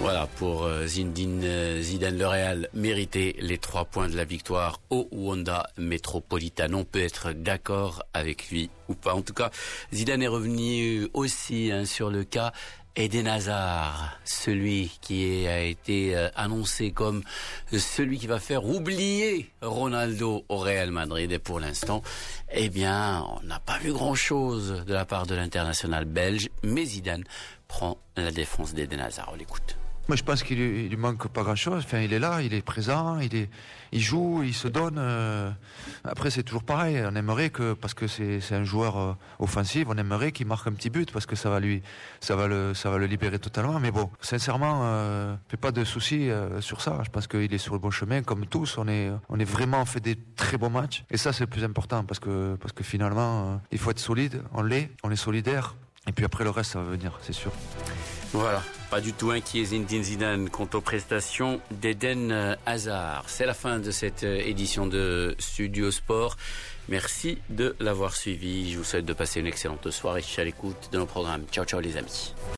[0.00, 4.80] Voilà, pour euh, Zindine euh, Zidane, le Real méritait les trois points de la victoire
[4.88, 6.78] au Wanda Metropolitano.
[6.78, 9.14] On peut être d'accord avec lui ou pas.
[9.14, 9.50] En tout cas,
[9.92, 12.52] Zidane est revenu aussi hein, sur le cas
[12.96, 17.22] Eden Hazard, celui qui a été euh, annoncé comme
[17.70, 21.30] celui qui va faire oublier Ronaldo au Real Madrid.
[21.30, 22.02] Et pour l'instant,
[22.52, 27.24] eh bien, on n'a pas vu grand-chose de la part de l'international belge, mais Zidane
[27.68, 29.30] prend la défense d'Eden Hazard.
[29.32, 29.76] On l'écoute.
[30.08, 31.84] Moi, je pense qu'il lui manque pas grand-chose.
[31.84, 33.48] Enfin, il est là, il est présent, il, est,
[33.92, 34.96] il joue, il se donne.
[34.98, 35.50] Euh.
[36.04, 37.00] Après, c'est toujours pareil.
[37.06, 40.72] On aimerait que, parce que c'est un joueur euh, offensif, on aimerait qu'il marque un
[40.72, 41.82] petit but parce que ça va lui,
[42.20, 43.78] ça va le, ça va le libérer totalement.
[43.78, 47.00] Mais bon, sincèrement, euh, fais pas de soucis euh, sur ça.
[47.04, 48.78] Je pense qu'il est sur le bon chemin, comme tous.
[48.78, 51.04] On est, on est vraiment fait des très bons matchs.
[51.10, 54.42] Et ça, c'est le plus important parce que, parce que finalement, il faut être solide.
[54.54, 55.76] On l'est, on est solidaire.
[56.08, 57.52] Et puis après, le reste, ça va venir, c'est sûr.
[58.32, 63.24] Voilà, pas du tout inquiet Zinedine Zidane quant aux prestations d'Eden Hazard.
[63.26, 66.36] C'est la fin de cette euh, édition de Studio Sport.
[66.88, 68.72] Merci de l'avoir suivi.
[68.72, 71.44] Je vous souhaite de passer une excellente soirée à l'écoute de nos programmes.
[71.52, 72.34] Ciao ciao les amis.